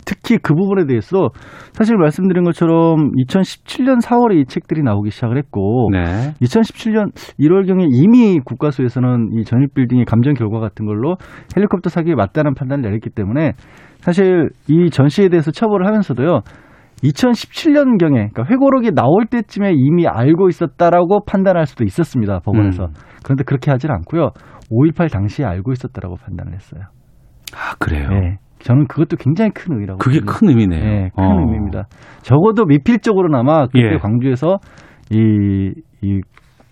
특히 0.05 0.37
그 0.41 0.55
부분에 0.55 0.85
대해서 0.87 1.29
사실 1.73 1.95
말씀드린 1.97 2.43
것처럼 2.43 3.11
2017년 3.11 4.01
4월에 4.01 4.39
이 4.39 4.45
책들이 4.45 4.81
나오기 4.81 5.11
시작을 5.11 5.37
했고 5.37 5.89
네. 5.91 6.33
2017년 6.41 7.11
1월경에 7.39 7.87
이미 7.91 8.39
국가수에서는 8.43 9.29
이 9.33 9.43
전입 9.43 9.73
빌딩의 9.75 10.05
감정 10.05 10.33
결과 10.33 10.59
같은 10.59 10.85
걸로 10.85 11.15
헬리콥터 11.55 11.89
사기에 11.89 12.15
맞다는 12.15 12.55
판단을 12.55 12.81
내렸기 12.81 13.11
때문에 13.11 13.53
사실 13.99 14.49
이 14.67 14.89
전시에 14.89 15.29
대해서 15.29 15.51
처벌을 15.51 15.85
하면서도요. 15.85 16.41
2017년경에 17.03 18.31
그러니까 18.31 18.43
회고록이 18.45 18.91
나올 18.91 19.25
때쯤에 19.25 19.71
이미 19.73 20.07
알고 20.07 20.49
있었다라고 20.49 21.25
판단할 21.25 21.65
수도 21.65 21.83
있었습니다 21.83 22.39
법원에서 22.39 22.85
음. 22.85 22.93
그런데 23.23 23.43
그렇게 23.43 23.71
하질 23.71 23.91
않고요 23.91 24.31
5.18 24.71 25.11
당시에 25.11 25.45
알고 25.45 25.71
있었다라고 25.71 26.15
판단을 26.15 26.53
했어요. 26.53 26.83
아 27.55 27.75
그래요. 27.79 28.09
네, 28.09 28.37
저는 28.59 28.87
그것도 28.87 29.17
굉장히 29.17 29.51
큰 29.51 29.73
의미라고. 29.73 29.97
그게 29.97 30.19
봅니다. 30.19 30.37
큰 30.37 30.49
의미네요. 30.49 30.83
네, 30.83 31.09
큰 31.15 31.23
어. 31.23 31.39
의미입니다. 31.39 31.87
적어도 32.21 32.65
미필적으로나마 32.65 33.67
그때 33.67 33.93
예. 33.93 33.97
광주에서 33.97 34.59
이, 35.09 35.73
이 36.01 36.21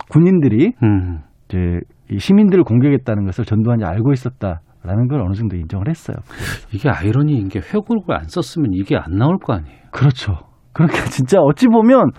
군인들이 0.09 0.73
음. 0.83 1.21
이제 1.47 1.57
이 2.11 2.19
시민들을 2.19 2.63
공격했다는 2.63 3.25
것을 3.25 3.45
전두환이 3.45 3.83
알고 3.83 4.13
있었다 4.13 4.61
라는 4.83 5.07
걸 5.07 5.21
어느 5.21 5.33
정도 5.33 5.57
인정을 5.57 5.89
했어요. 5.89 6.17
이게 6.71 6.89
아이러니인 6.89 7.49
게 7.49 7.59
회고록을 7.59 8.15
안 8.15 8.23
썼으면 8.27 8.69
이게 8.73 8.95
안 8.95 9.17
나올 9.17 9.37
거 9.39 9.53
아니에요. 9.53 9.76
그렇죠. 9.97 10.35
그러니까 10.73 10.97
진짜 11.09 11.39
어찌 11.41 11.67
보면 11.67 12.11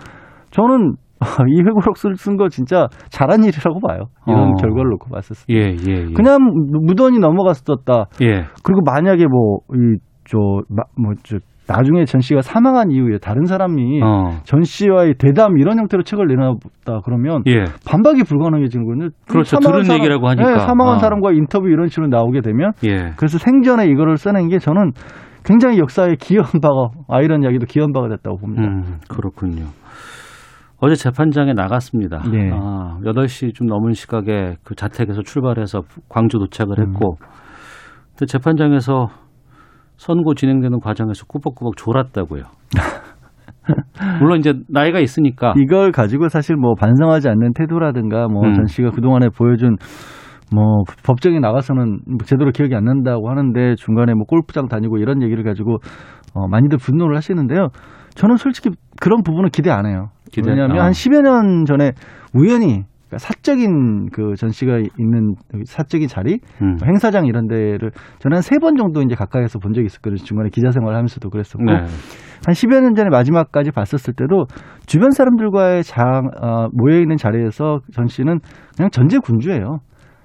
저는 0.51 0.95
이 1.49 1.59
회고록 1.61 1.97
쓴거 1.97 2.47
진짜 2.49 2.87
잘한 3.09 3.43
일이라고 3.43 3.79
봐요. 3.81 4.05
이런 4.27 4.51
어. 4.51 4.53
결과를 4.55 4.89
놓고 4.91 5.09
봤었을 5.09 5.47
때. 5.47 5.53
예, 5.53 5.75
예, 5.87 6.07
예. 6.09 6.13
그냥 6.13 6.39
무던히 6.85 7.19
넘어갔었다. 7.19 8.05
예. 8.21 8.45
그리고 8.63 8.81
만약에 8.85 9.25
뭐, 9.27 9.59
이, 9.73 9.97
저, 10.25 10.37
마- 10.69 10.83
뭐, 10.97 11.13
저, 11.23 11.37
나중에 11.67 12.05
전 12.05 12.21
씨가 12.21 12.41
사망한 12.41 12.89
이후에 12.89 13.19
다른 13.19 13.45
사람이 13.45 14.01
어. 14.01 14.39
전 14.43 14.63
씨와의 14.63 15.15
대담 15.19 15.59
이런 15.59 15.77
형태로 15.77 16.01
책을 16.03 16.25
내놨다 16.27 17.01
그러면 17.05 17.43
예. 17.47 17.65
반박이 17.85 18.23
불가능해지는 18.23 18.85
거거든요. 18.87 19.09
그렇죠. 19.29 19.57
사망한 19.61 19.83
들은 19.83 19.95
얘기라고 19.97 20.27
하니까. 20.29 20.49
네, 20.51 20.59
사망한 20.59 20.95
아. 20.95 20.97
사람과 20.99 21.31
인터뷰 21.33 21.67
이런 21.67 21.87
식으로 21.87 22.07
나오게 22.07 22.41
되면 22.41 22.71
예. 22.85 23.11
그래서 23.17 23.37
생전에 23.37 23.85
이거를 23.85 24.17
써낸 24.17 24.47
게 24.47 24.57
저는 24.57 24.93
굉장히 25.49 25.79
역사에 25.79 26.15
기여한 26.19 26.61
바가 26.61 26.91
아이런 27.07 27.41
이야기도 27.41 27.65
기여한 27.65 27.91
바가 27.91 28.07
됐다고 28.07 28.37
봅니다. 28.37 28.67
음, 28.67 28.99
그렇군요. 29.09 29.65
어제 30.77 30.93
재판장에 30.93 31.53
나갔습니다. 31.53 32.21
네. 32.31 32.51
아, 32.53 32.99
8시 33.03 33.55
좀 33.55 33.65
넘은 33.65 33.93
시각에 33.93 34.57
그 34.63 34.75
자택에서 34.75 35.23
출발해서 35.23 35.81
광주 36.07 36.37
도착을 36.37 36.79
음. 36.79 36.87
했고, 36.87 37.15
근데 38.09 38.27
재판장에서 38.27 39.07
선고 39.97 40.35
진행되는 40.35 40.79
과정에서 40.81 41.25
꾸벅꾸벅 41.25 41.77
졸았다고요. 41.77 42.43
물론 44.19 44.37
이제 44.37 44.53
나이가 44.69 44.99
있으니까 44.99 45.55
이걸 45.57 45.91
가지고 45.91 46.29
사실 46.29 46.57
뭐 46.57 46.75
반성하지 46.75 47.27
않는 47.27 47.53
태도라든가 47.53 48.27
뭐 48.27 48.43
음. 48.45 48.53
전 48.53 48.67
씨가 48.67 48.91
그동안에 48.91 49.29
보여준 49.29 49.77
뭐 50.53 50.83
법정에 51.05 51.39
나가서는 51.39 51.99
뭐 52.07 52.17
제대로 52.25 52.51
기억이 52.51 52.75
안 52.75 52.85
난다고 52.85 53.29
하는데 53.29 53.75
중간에 53.75 54.13
뭐 54.13 54.25
골프장 54.25 54.67
다니고 54.67 54.97
이런 54.97 55.21
얘기를 55.21 55.43
가지고 55.43 55.77
어 56.33 56.47
많이들 56.47 56.77
분노를 56.77 57.15
하시는데요. 57.15 57.67
저는 58.15 58.37
솔직히 58.37 58.69
그런 58.99 59.21
부분은 59.23 59.49
기대 59.51 59.69
안 59.69 59.85
해요. 59.85 60.07
기대- 60.31 60.49
왜냐하면 60.49 60.79
어. 60.79 60.83
한 60.83 60.91
10여 60.91 61.21
년 61.21 61.65
전에 61.65 61.91
우연히 62.33 62.83
그러니까 63.07 63.17
사적인 63.17 64.09
그전 64.11 64.49
씨가 64.49 64.77
있는 64.99 65.33
사적인 65.65 66.07
자리 66.07 66.39
음. 66.61 66.75
뭐 66.77 66.85
행사장 66.87 67.25
이런 67.25 67.47
데를 67.47 67.91
저는 68.19 68.35
한 68.37 68.41
세 68.43 68.59
번 68.59 68.75
정도 68.75 69.01
이제 69.01 69.15
가까이서 69.15 69.57
본 69.59 69.73
적이 69.73 69.87
있었거든요. 69.87 70.17
중간에 70.17 70.49
기자 70.51 70.69
생활을 70.71 70.95
하면서도 70.95 71.29
그랬었고 71.31 71.63
네. 71.63 71.73
한 71.73 72.53
10여 72.53 72.81
년 72.81 72.93
전에 72.95 73.09
마지막까지 73.09 73.71
봤었을 73.71 74.13
때도 74.13 74.45
주변 74.85 75.09
사람들과의 75.11 75.83
장, 75.83 76.29
어, 76.41 76.67
모여있는 76.71 77.17
자리에서 77.17 77.79
전 77.93 78.07
씨는 78.07 78.39
그냥 78.77 78.89
전제 78.91 79.17
군주예요. 79.17 79.79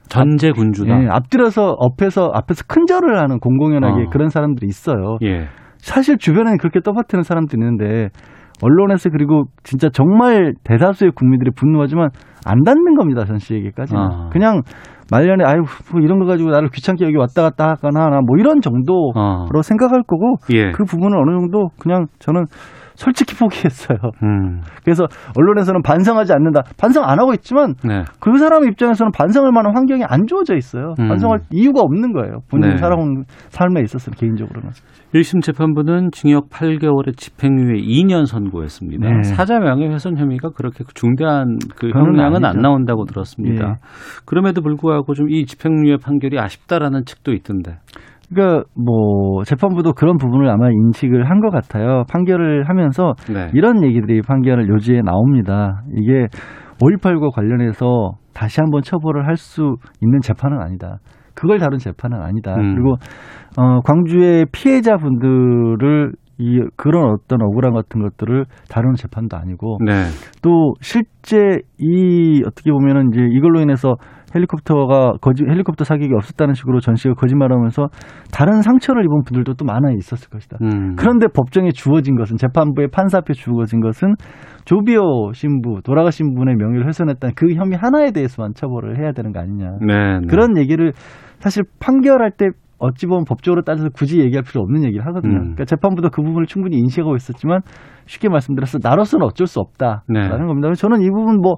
전제 0.08 0.52
군주다. 0.52 1.02
예, 1.02 1.08
앞들어서 1.08 1.76
앞에서 1.80 2.30
앞에서 2.32 2.64
큰 2.68 2.86
절을 2.86 3.18
하는 3.18 3.38
공공연하게 3.38 4.04
어. 4.04 4.10
그런 4.10 4.28
사람들이 4.28 4.66
있어요. 4.66 5.18
예. 5.22 5.46
사실 5.78 6.18
주변에는 6.18 6.58
그렇게 6.58 6.80
떠받드는 6.80 7.22
사람도 7.22 7.56
있는데 7.56 8.08
언론에서 8.62 9.10
그리고 9.10 9.44
진짜 9.62 9.88
정말 9.90 10.54
대다수의 10.64 11.12
국민들이 11.14 11.50
분노하지만 11.54 12.10
안 12.46 12.62
닿는 12.62 12.94
겁니다 12.94 13.24
전 13.24 13.38
씨에게까지는 13.38 14.00
아. 14.00 14.28
그냥 14.32 14.62
말년에 15.10 15.44
아유 15.44 15.62
뭐 15.92 16.00
이런 16.00 16.18
거 16.18 16.26
가지고 16.26 16.50
나를 16.50 16.68
귀찮게 16.68 17.04
여기 17.04 17.16
왔다 17.16 17.42
갔다 17.42 17.70
하거나 17.70 18.08
나뭐 18.08 18.38
이런 18.38 18.60
정도로 18.60 19.12
어. 19.14 19.62
생각할 19.62 20.02
거고 20.06 20.36
예. 20.54 20.70
그 20.70 20.84
부분은 20.84 21.18
어느 21.18 21.38
정도 21.38 21.68
그냥 21.78 22.06
저는 22.18 22.44
솔직히 22.94 23.34
포기했어요. 23.36 23.98
음. 24.22 24.60
그래서 24.84 25.04
언론에서는 25.36 25.82
반성하지 25.82 26.32
않는다. 26.32 26.62
반성 26.78 27.04
안 27.04 27.18
하고 27.18 27.34
있지만 27.34 27.74
네. 27.84 28.04
그 28.20 28.38
사람 28.38 28.64
입장에서는 28.64 29.12
반성할 29.12 29.52
만한 29.52 29.76
환경이 29.76 30.04
안 30.08 30.26
주어져 30.26 30.54
있어요. 30.54 30.94
음. 30.98 31.08
반성할 31.08 31.40
이유가 31.50 31.80
없는 31.82 32.12
거예요. 32.12 32.38
본인이 32.48 32.72
네. 32.74 32.76
살아온 32.78 33.24
삶에 33.50 33.82
있어서는 33.82 34.16
개인적으로는. 34.16 34.70
1심 35.14 35.42
재판부는 35.42 36.10
징역 36.12 36.48
8개월에 36.48 37.16
집행유예 37.16 37.80
2년 37.82 38.26
선고했습니다. 38.26 39.08
네. 39.08 39.22
사자 39.24 39.58
명예훼손 39.60 40.16
혐의가 40.16 40.50
그렇게 40.50 40.84
중대한 40.94 41.58
그 41.76 41.90
형량은 41.90 42.44
안 42.44 42.44
아니죠. 42.46 42.60
나온다고 42.62 43.04
들었습니다. 43.04 43.68
예. 43.68 43.74
그럼에도 44.24 44.62
불구하고 44.62 45.12
좀 45.14 45.24
이 45.34 45.46
집행유예 45.46 45.96
판결이 45.96 46.38
아쉽다라는 46.38 47.04
측도 47.06 47.32
있던데. 47.32 47.78
그러니까 48.32 48.64
뭐 48.74 49.42
재판부도 49.44 49.92
그런 49.92 50.16
부분을 50.16 50.48
아마 50.48 50.70
인식을 50.70 51.28
한 51.30 51.40
것 51.40 51.50
같아요. 51.50 52.04
판결을 52.10 52.68
하면서 52.68 53.12
네. 53.32 53.50
이런 53.54 53.82
얘기들이 53.84 54.22
판결을 54.22 54.68
요지에 54.68 55.02
나옵니다. 55.02 55.82
이게 55.94 56.26
5.18과 56.82 57.34
관련해서 57.34 58.12
다시 58.32 58.60
한번 58.60 58.82
처벌을 58.82 59.26
할 59.26 59.36
수 59.36 59.76
있는 60.00 60.20
재판은 60.20 60.60
아니다. 60.60 60.98
그걸 61.34 61.58
다룬 61.58 61.78
재판은 61.78 62.20
아니다. 62.22 62.54
음. 62.54 62.74
그리고 62.74 62.94
어, 63.58 63.80
광주의 63.80 64.46
피해자분들을 64.52 66.12
이 66.38 66.60
그런 66.76 67.10
어떤 67.12 67.42
억울함 67.42 67.74
같은 67.74 68.02
것들을 68.02 68.44
다루는 68.68 68.94
재판도 68.96 69.36
아니고 69.36 69.78
네. 69.84 69.92
또 70.42 70.74
실제 70.80 71.58
이 71.78 72.42
어떻게 72.46 72.72
보면은 72.72 73.10
이제 73.12 73.20
이걸로 73.30 73.60
인해서 73.60 73.94
헬리콥터가 74.34 75.14
거짓 75.20 75.44
헬리콥터 75.48 75.84
사격이 75.84 76.12
없었다는 76.14 76.54
식으로 76.54 76.80
전 76.80 76.96
씨가 76.96 77.14
거짓말하면서 77.14 77.88
다른 78.32 78.62
상처를 78.62 79.04
입은 79.04 79.22
분들도 79.24 79.54
또 79.54 79.64
많아 79.64 79.92
있었을 79.96 80.28
것이다. 80.30 80.58
음. 80.62 80.96
그런데 80.96 81.26
법정에 81.28 81.70
주어진 81.70 82.16
것은 82.16 82.36
재판부의 82.36 82.88
판사 82.88 83.18
앞에 83.18 83.32
주어진 83.32 83.80
것은 83.80 84.14
조비오 84.64 85.32
신부 85.32 85.80
돌아가신 85.82 86.34
분의 86.34 86.56
명예를 86.56 86.86
훼손했다는 86.86 87.34
그 87.36 87.54
혐의 87.54 87.78
하나에 87.78 88.10
대해서만 88.12 88.52
처벌을 88.54 88.98
해야 88.98 89.12
되는 89.12 89.32
거 89.32 89.40
아니냐. 89.40 89.78
네, 89.80 90.18
네. 90.20 90.26
그런 90.28 90.56
얘기를 90.56 90.92
사실 91.38 91.64
판결할 91.80 92.32
때 92.32 92.48
어찌 92.78 93.06
보면 93.06 93.24
법적으로 93.24 93.62
따져서 93.62 93.88
굳이 93.94 94.20
얘기할 94.20 94.42
필요 94.42 94.60
없는 94.62 94.84
얘기를 94.84 95.06
하거든요. 95.06 95.36
음. 95.36 95.40
그러니까 95.40 95.64
재판부도 95.64 96.10
그 96.10 96.22
부분을 96.22 96.46
충분히 96.46 96.76
인식하고 96.78 97.16
있었지만 97.16 97.60
쉽게 98.06 98.28
말씀드려서 98.28 98.78
나로서는 98.82 99.24
어쩔 99.24 99.46
수 99.46 99.60
없다라는 99.60 100.02
네. 100.08 100.28
겁니다. 100.28 100.72
저는 100.74 101.00
이 101.00 101.08
부분 101.08 101.40
뭐 101.40 101.54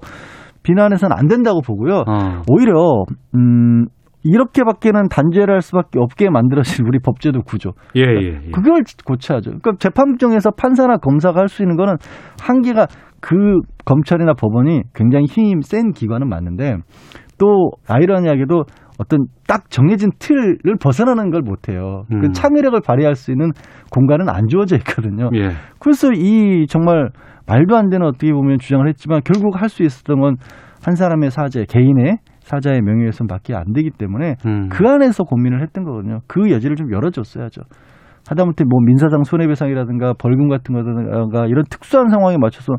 비난해서는 0.67 1.15
안 1.17 1.27
된다고 1.27 1.61
보고요. 1.61 2.03
어. 2.05 2.41
오히려 2.49 3.05
음 3.35 3.85
이렇게밖에는 4.23 5.07
단죄를 5.07 5.53
할 5.53 5.61
수밖에 5.61 5.99
없게 5.99 6.29
만들어진 6.29 6.85
우리 6.85 6.99
법제도 6.99 7.41
구조. 7.43 7.71
예, 7.95 8.01
예, 8.01 8.41
예. 8.47 8.51
그걸 8.51 8.83
고쳐야죠. 9.05 9.51
그러니까 9.51 9.71
재판정에서 9.79 10.51
판사나 10.51 10.97
검사가 10.97 11.39
할 11.39 11.47
수 11.47 11.63
있는 11.63 11.77
거는 11.77 11.95
한계가 12.41 12.87
그 13.21 13.59
검찰이나 13.85 14.33
법원이 14.33 14.83
굉장히 14.93 15.25
힘이 15.25 15.61
센 15.61 15.91
기관은 15.91 16.27
맞는데 16.27 16.75
또 17.39 17.71
아이러니하게도 17.87 18.63
어떤 18.97 19.25
딱 19.47 19.69
정해진 19.69 20.09
틀을 20.19 20.77
벗어나는 20.81 21.31
걸 21.31 21.41
못해요. 21.41 22.03
음. 22.11 22.21
그 22.21 22.31
참여력을 22.31 22.79
발휘할 22.81 23.15
수 23.15 23.31
있는 23.31 23.51
공간은 23.91 24.29
안 24.29 24.47
주어져 24.47 24.75
있거든요. 24.77 25.29
예. 25.35 25.49
그래서 25.79 26.11
이 26.13 26.65
정말 26.67 27.09
말도 27.47 27.77
안 27.77 27.89
되는 27.89 28.05
어떻게 28.05 28.33
보면 28.33 28.59
주장을 28.59 28.87
했지만 28.87 29.21
결국 29.23 29.61
할 29.61 29.69
수 29.69 29.83
있었던 29.83 30.19
건 30.19 30.35
한 30.87 30.95
사람의 30.95 31.31
사죄, 31.31 31.65
개인의 31.65 32.19
사자의 32.39 32.81
명예훼손밖에 32.81 33.53
안 33.53 33.73
되기 33.73 33.89
때문에 33.89 34.35
음. 34.45 34.69
그 34.69 34.87
안에서 34.87 35.23
고민을 35.23 35.61
했던 35.61 35.83
거거든요. 35.83 36.19
그 36.27 36.49
여지를 36.49 36.75
좀 36.75 36.91
열어줬어야죠. 36.93 37.61
하다못해 38.29 38.65
뭐 38.65 38.79
민사상 38.85 39.23
손해배상이라든가 39.23 40.13
벌금 40.17 40.49
같은 40.49 40.75
거든가 40.75 41.45
이런 41.47 41.63
특수한 41.69 42.09
상황에 42.09 42.37
맞춰서 42.37 42.73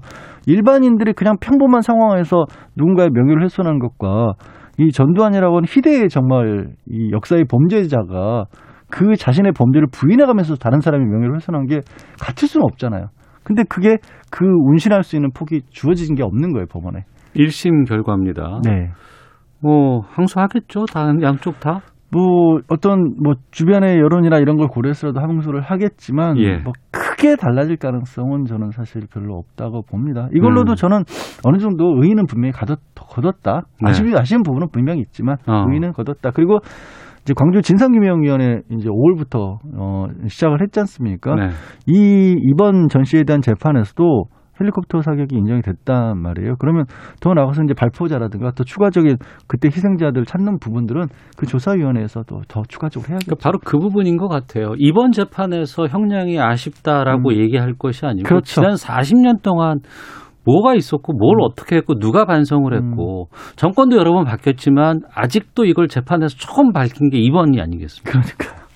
일반인들이 0.47 1.15
그냥 1.15 1.37
평범한 1.41 1.81
상황에서 1.83 2.45
누군가의 2.77 3.11
명예를 3.13 3.43
훼손한 3.45 3.79
것과 3.79 4.33
이 4.79 4.93
전두환이라고 4.93 5.57
하는 5.57 5.67
희대의 5.69 6.09
정말 6.09 6.69
이 6.87 7.11
역사의 7.13 7.45
범죄자가 7.45 8.45
그 8.91 9.17
자신의 9.17 9.53
범죄를 9.53 9.89
부인해가면서 9.93 10.57
다른 10.57 10.81
사람의 10.81 11.07
명예를 11.07 11.35
훼손한 11.35 11.67
게 11.67 11.81
같을 12.21 12.49
수는 12.49 12.65
없잖아요. 12.65 13.07
근데 13.43 13.65
그게 13.69 13.97
그 14.31 14.45
운신할 14.47 15.03
수 15.03 15.17
있는 15.17 15.31
폭이 15.35 15.63
주어진 15.71 16.15
게 16.15 16.23
없는 16.23 16.53
거예요, 16.53 16.67
법원에. 16.67 17.05
1심 17.35 17.89
결과입니다. 17.89 18.61
네. 18.65 18.91
뭐 19.61 20.01
항소하겠죠. 20.07 20.87
다 20.87 21.09
양쪽 21.23 21.59
다. 21.61 21.81
뭐 22.11 22.59
어떤 22.69 23.15
뭐 23.23 23.35
주변의 23.51 23.99
여론이나 23.99 24.39
이런 24.39 24.57
걸 24.57 24.69
고려해서라도 24.69 25.21
항소를 25.21 25.61
하겠지만 25.61 26.39
예. 26.39 26.57
뭐 26.59 26.73
크게 26.91 27.37
달라질 27.37 27.77
가능성은 27.77 28.47
저는 28.47 28.71
사실 28.71 29.03
별로 29.13 29.37
없다고 29.37 29.83
봅니다. 29.83 30.29
이걸로도 30.35 30.73
음. 30.73 30.77
저는 30.77 31.03
어느 31.45 31.59
정도 31.59 31.97
의의는 32.01 32.27
분명히 32.27 32.53
가뒀, 32.53 32.79
거뒀다. 32.95 33.63
네. 33.83 33.91
아쉬운 33.91 34.17
아쉬운 34.17 34.43
부분은 34.43 34.69
분명히 34.73 35.01
있지만 35.01 35.37
어. 35.47 35.65
의의는 35.69 35.93
거뒀다. 35.93 36.31
그리고 36.31 36.59
이제 37.23 37.35
광주 37.37 37.61
진상규명위원회 37.61 38.63
이제 38.71 38.89
5월부터 38.89 39.59
어 39.77 40.07
시작을 40.29 40.63
했지 40.63 40.81
않습니까? 40.81 41.35
네. 41.35 41.49
이 41.87 42.35
이번 42.43 42.89
전시에 42.89 43.25
대한 43.25 43.43
재판에서도 43.43 44.25
헬리콥터 44.61 45.03
사격이 45.03 45.37
인정이 45.37 45.63
됐단 45.63 46.21
말이에요. 46.21 46.57
그러면 46.59 46.85
더 47.21 47.35
나아가서 47.35 47.63
이제 47.65 47.75
발포자라든가 47.75 48.53
또 48.53 48.65
추가적인 48.65 49.17
그때 49.47 49.69
희생자들 49.69 50.25
찾는 50.25 50.59
부분들은 50.59 51.07
그 51.37 51.47
조사위원회에서도 51.47 52.43
더 52.49 52.63
추가적으로 52.69 53.09
해야겠죠. 53.09 53.27
그러니까 53.27 53.43
바로 53.43 53.59
그 53.65 53.79
부분인 53.79 54.17
것 54.17 54.29
같아요. 54.29 54.75
이번 54.79 55.13
재판에서 55.13 55.87
형량이 55.87 56.41
아쉽다라고 56.41 57.35
얘기할 57.35 57.75
것이 57.79 58.07
아니고 58.07 58.27
음. 58.27 58.29
그렇죠. 58.29 58.61
지난 58.61 58.75
40년 58.75 59.43
동안 59.43 59.81
뭐가 60.45 60.75
있었고 60.75 61.13
뭘 61.13 61.37
음. 61.37 61.43
어떻게 61.43 61.77
했고 61.77 61.99
누가 61.99 62.25
반성을 62.25 62.73
했고 62.75 63.29
정권도 63.57 63.97
여러 63.97 64.13
번 64.13 64.25
바뀌었지만 64.25 65.01
아직도 65.15 65.67
이걸 65.67 65.89
재판에서 65.89 66.37
처음 66.39 66.73
밝힌 66.73 67.11
게 67.11 67.19
이번이 67.19 67.61
아니겠습니까? 67.61 68.21
그러니까 68.21 68.68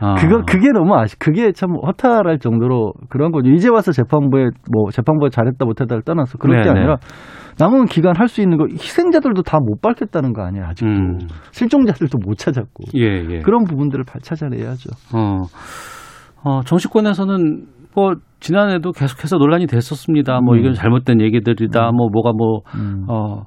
아. 0.00 0.14
그거 0.14 0.42
그게 0.46 0.68
너무 0.72 0.94
아쉽. 0.96 1.18
그게 1.18 1.52
참 1.52 1.70
허탈할 1.84 2.38
정도로 2.38 2.92
그런 3.08 3.32
거죠. 3.32 3.50
이제 3.50 3.68
와서 3.68 3.92
재판부에 3.92 4.48
뭐 4.72 4.90
재판부에 4.90 5.28
잘했다 5.30 5.64
못했다를 5.64 6.02
떠나서 6.02 6.38
그럴 6.38 6.62
게 6.62 6.68
네, 6.68 6.72
네. 6.74 6.78
아니라 6.80 6.96
남은 7.58 7.84
기간 7.86 8.14
할 8.16 8.28
수 8.28 8.40
있는 8.40 8.56
거 8.56 8.66
희생자들도 8.66 9.42
다 9.42 9.58
못 9.58 9.80
밝혔다는 9.82 10.32
거 10.32 10.42
아니에요 10.42 10.64
아직도 10.66 10.90
음. 10.92 11.18
실종자들도 11.50 12.18
못 12.24 12.36
찾았고 12.38 12.84
예, 12.96 13.24
예. 13.30 13.38
그런 13.40 13.64
부분들을 13.64 14.04
발- 14.04 14.20
찾아내야죠. 14.22 14.90
어, 15.14 15.42
어, 16.44 16.60
정치권에서는 16.62 17.66
뭐 17.94 18.14
지난해도 18.40 18.92
계속해서 18.92 19.36
논란이 19.36 19.66
됐었습니다. 19.66 20.40
뭐 20.40 20.54
음. 20.54 20.60
이건 20.60 20.72
잘못된 20.72 21.20
얘기들이다. 21.20 21.90
뭐 21.92 22.08
뭐가 22.10 22.32
뭐 22.34 22.60
음. 22.74 23.04
어, 23.08 23.42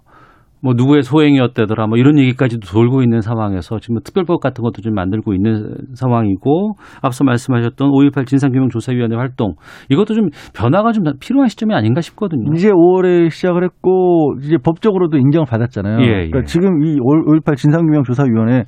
뭐 0.61 0.73
누구의 0.75 1.03
소행이었대더라. 1.03 1.87
뭐 1.87 1.97
이런 1.97 2.17
얘기까지도 2.17 2.67
돌고 2.67 3.03
있는 3.03 3.21
상황에서 3.21 3.79
지금 3.79 3.95
뭐 3.95 4.01
특별법 4.03 4.39
같은 4.39 4.63
것도 4.63 4.81
좀 4.81 4.95
만들고 4.95 5.33
있는 5.33 5.75
상황이고 5.93 6.73
앞서 7.01 7.23
말씀하셨던 7.23 7.89
5.18 7.89 8.25
진상규명조사위원회 8.25 9.15
활동 9.15 9.55
이것도 9.89 10.13
좀 10.15 10.29
변화가 10.55 10.91
좀 10.91 11.03
필요한 11.19 11.49
시점이 11.49 11.73
아닌가 11.73 12.01
싶거든요. 12.01 12.51
이제 12.55 12.71
5월에 12.71 13.29
시작을 13.29 13.63
했고 13.63 14.35
이제 14.41 14.57
법적으로도 14.57 15.17
인정을 15.17 15.45
받았잖아요. 15.45 16.01
예, 16.01 16.07
그러니까 16.07 16.39
예. 16.39 16.43
지금 16.45 16.83
이 16.83 16.97
5.18 16.97 17.55
진상규명조사위원회 17.55 18.63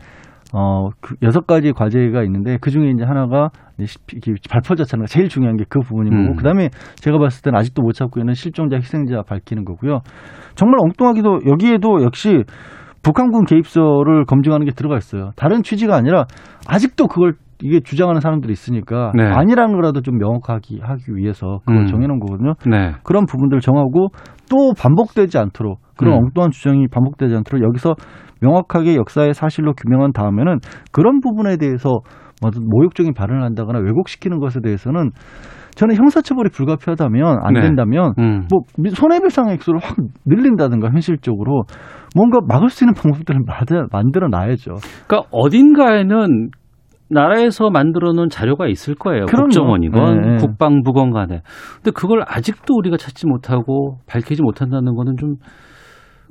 어, 0.54 0.90
그 1.02 1.16
여섯 1.24 1.46
가지 1.46 1.72
과제가 1.72 2.24
있는데 2.24 2.58
그 2.62 2.72
중에 2.72 2.90
이제 2.90 3.04
하나가 3.04 3.50
발포 4.50 4.76
자체가 4.76 5.06
제일 5.06 5.30
중요한 5.30 5.58
게 5.58 5.66
그 5.70 5.80
부분인 5.82 6.12
거고 6.12 6.34
음. 6.34 6.36
그 6.38 6.44
다음에 6.44 6.70
제가 6.96 7.18
봤을 7.20 7.44
때는 7.44 7.60
아직도 7.60 7.82
못 7.82 7.92
찾고 7.92 8.20
있는 8.20 8.34
실종자, 8.34 8.78
희생자 8.78 9.22
밝히는 9.24 9.66
거고요. 9.66 10.00
정말 10.56 10.80
엉뚱하기도 10.82 11.42
여기에도 11.48 12.02
역시 12.04 12.44
북한군 13.04 13.46
개입설을 13.46 14.26
검증하는 14.26 14.66
게 14.66 14.72
들어가 14.72 14.98
있어요. 14.98 15.32
다른 15.36 15.62
취지가 15.64 15.96
아니라 15.96 16.26
아직도 16.68 17.08
그걸 17.08 17.34
이게 17.62 17.80
주장하는 17.80 18.22
사람들이 18.22 18.54
있으니까 18.54 19.12
네. 19.16 19.24
아니라는 19.24 19.76
거라도 19.76 20.02
좀 20.02 20.18
명확하게 20.18 20.78
하기 20.82 21.16
위해서 21.16 21.60
그걸 21.66 21.84
음. 21.84 21.88
정해놓은 21.88 22.20
거거든요. 22.20 22.54
네. 22.70 22.94
그런 23.04 23.26
부분들 23.26 23.60
정하고 23.62 24.10
또 24.50 24.74
반복되지 24.80 25.38
않도록 25.38 25.80
그런 25.98 26.14
음. 26.14 26.24
엉뚱한 26.26 26.52
주장이 26.52 26.88
반복되지 26.88 27.36
않도록 27.36 27.64
여기서 27.64 27.96
명확하게 28.42 28.96
역사의 28.96 29.34
사실로 29.34 29.74
규명한 29.74 30.14
다음에는 30.14 30.60
그런 30.92 31.20
부분에 31.22 31.58
대해서 31.58 32.00
뭐 32.42 32.52
모욕적인 32.62 33.14
발언을 33.16 33.44
한다거나 33.44 33.80
왜곡시키는 33.80 34.40
것에 34.40 34.60
대해서는 34.62 35.10
저는 35.72 35.96
형사처벌이 35.96 36.50
불가피하다면 36.50 37.40
안 37.42 37.54
네. 37.54 37.62
된다면 37.62 38.14
음. 38.20 38.48
뭐 38.52 38.62
손해배상 38.94 39.50
액수를 39.50 39.80
확 39.82 39.96
늘린다든가 40.26 40.90
현실적으로 40.90 41.64
뭔가 42.16 42.40
막을 42.48 42.70
수 42.70 42.84
있는 42.84 42.94
방법들을 42.94 43.42
만들어- 43.46 43.88
만들어 43.92 44.28
놔야죠. 44.28 44.76
그러니까 45.08 45.28
어딘가에는 45.32 46.50
나라에서 47.10 47.70
만들어 47.70 48.12
놓은 48.14 48.30
자료가 48.30 48.68
있을 48.68 48.96
거예요. 48.96 49.26
그럼요. 49.26 49.48
국정원이건 49.48 50.22
네, 50.22 50.28
네. 50.32 50.38
국방부건 50.38 51.12
간에. 51.12 51.42
근데 51.76 51.92
그걸 51.92 52.24
아직도 52.28 52.74
우리가 52.76 52.98
찾지 52.98 53.28
못하고 53.28 54.00
밝히지 54.08 54.42
못한다는 54.42 54.96
거는 54.96 55.18
좀 55.18 55.36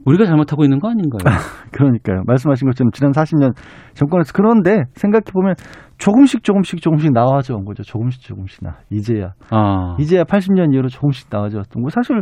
우리가 0.04 0.24
잘못하고 0.24 0.62
있는 0.62 0.78
거 0.78 0.88
아닌가요? 0.88 1.18
그러니까요. 1.72 2.22
말씀하신 2.26 2.68
것처럼 2.68 2.90
지난 2.92 3.10
40년 3.12 3.54
정권에서 3.94 4.32
그런데 4.34 4.84
생각해 4.94 5.24
보면 5.32 5.54
조금씩 5.98 6.44
조금씩 6.44 6.80
조금씩 6.80 7.12
나와져 7.12 7.56
온 7.56 7.64
거죠. 7.64 7.82
조금씩 7.82 8.22
조금씩 8.22 8.62
나. 8.62 8.76
이제야 8.90 9.32
아. 9.50 9.96
이제야 9.98 10.22
80년 10.22 10.72
이후로 10.72 10.88
조금씩 10.88 11.28
나아져 11.30 11.58
왔던 11.58 11.82
거. 11.82 11.88
사실 11.90 12.20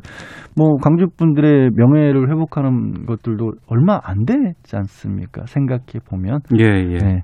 뭐 0.57 0.77
광주 0.81 1.07
분들의 1.15 1.71
명예를 1.75 2.31
회복하는 2.31 3.05
것들도 3.05 3.53
얼마 3.67 4.01
안 4.03 4.25
되지 4.25 4.77
않습니까? 4.77 5.45
생각해 5.47 6.01
보면. 6.09 6.41
예, 6.59 6.65
예. 6.65 6.99
네. 6.99 7.23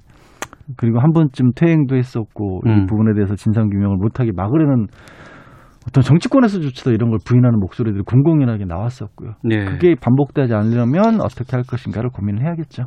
그리고 0.76 1.00
한 1.00 1.12
번쯤 1.12 1.52
퇴행도 1.54 1.96
했었고 1.96 2.60
음. 2.66 2.70
이 2.70 2.86
부분에 2.86 3.14
대해서 3.14 3.34
진상 3.34 3.68
규명을 3.68 3.96
못하게 3.96 4.30
막으려는 4.34 4.86
어떤 5.88 6.02
정치권에서조차도 6.02 6.92
이런 6.92 7.10
걸 7.10 7.18
부인하는 7.24 7.58
목소리들이 7.58 8.02
공공연하게 8.04 8.64
나왔었고요. 8.66 9.34
예. 9.50 9.64
그게 9.64 9.94
반복되지 9.94 10.54
않으려면 10.54 11.20
어떻게 11.20 11.56
할 11.56 11.62
것인가를 11.64 12.10
고민을 12.10 12.42
해야겠죠. 12.42 12.84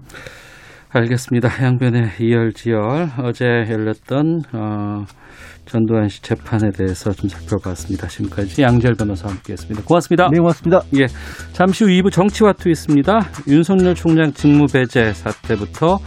알겠습니다. 0.96 1.50
양변의 1.64 2.12
이열지열 2.20 3.10
어제 3.24 3.46
열렸던 3.46 4.42
어, 4.54 5.06
전두환 5.66 6.08
씨 6.08 6.22
재판에 6.22 6.70
대해서 6.70 7.12
좀 7.12 7.30
살펴봤습니다. 7.30 8.08
지금까지 8.08 8.62
양지열 8.62 8.94
변호사와 8.94 9.34
함께했습니다. 9.34 9.88
고맙습니다. 9.88 10.30
네, 10.32 10.38
고맙습니다. 10.38 10.82
예, 11.00 11.08
잠시 11.54 11.84
후 11.84 11.90
2부 11.90 12.12
정치와 12.12 12.54
투 12.54 12.70
있습니다. 12.70 13.20
윤석열 13.48 13.96
총장 13.96 14.32
직무 14.34 14.68
배제 14.72 15.14
사태부터 15.14 15.98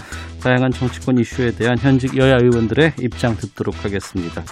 다양한 0.41 0.71
정치권 0.71 1.19
이슈에 1.19 1.51
대한 1.53 1.79
현직 1.79 2.17
여야 2.17 2.37
의원들의 2.37 2.95
입장 3.01 3.37
듣도록 3.37 3.85
하겠습니다. 3.85 4.43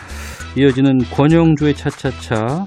이어지는 0.57 0.99
권영주의 1.11 1.75
차차차 1.75 2.67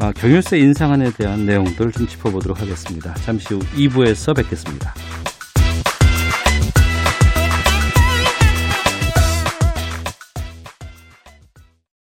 아, 0.00 0.12
경유세 0.12 0.58
인상안에 0.58 1.12
대한 1.12 1.44
내용들 1.44 1.92
좀 1.92 2.06
짚어보도록 2.06 2.60
하겠습니다. 2.60 3.12
잠시 3.14 3.52
후 3.54 3.60
2부에서 3.60 4.34
뵙겠습니다. 4.34 4.94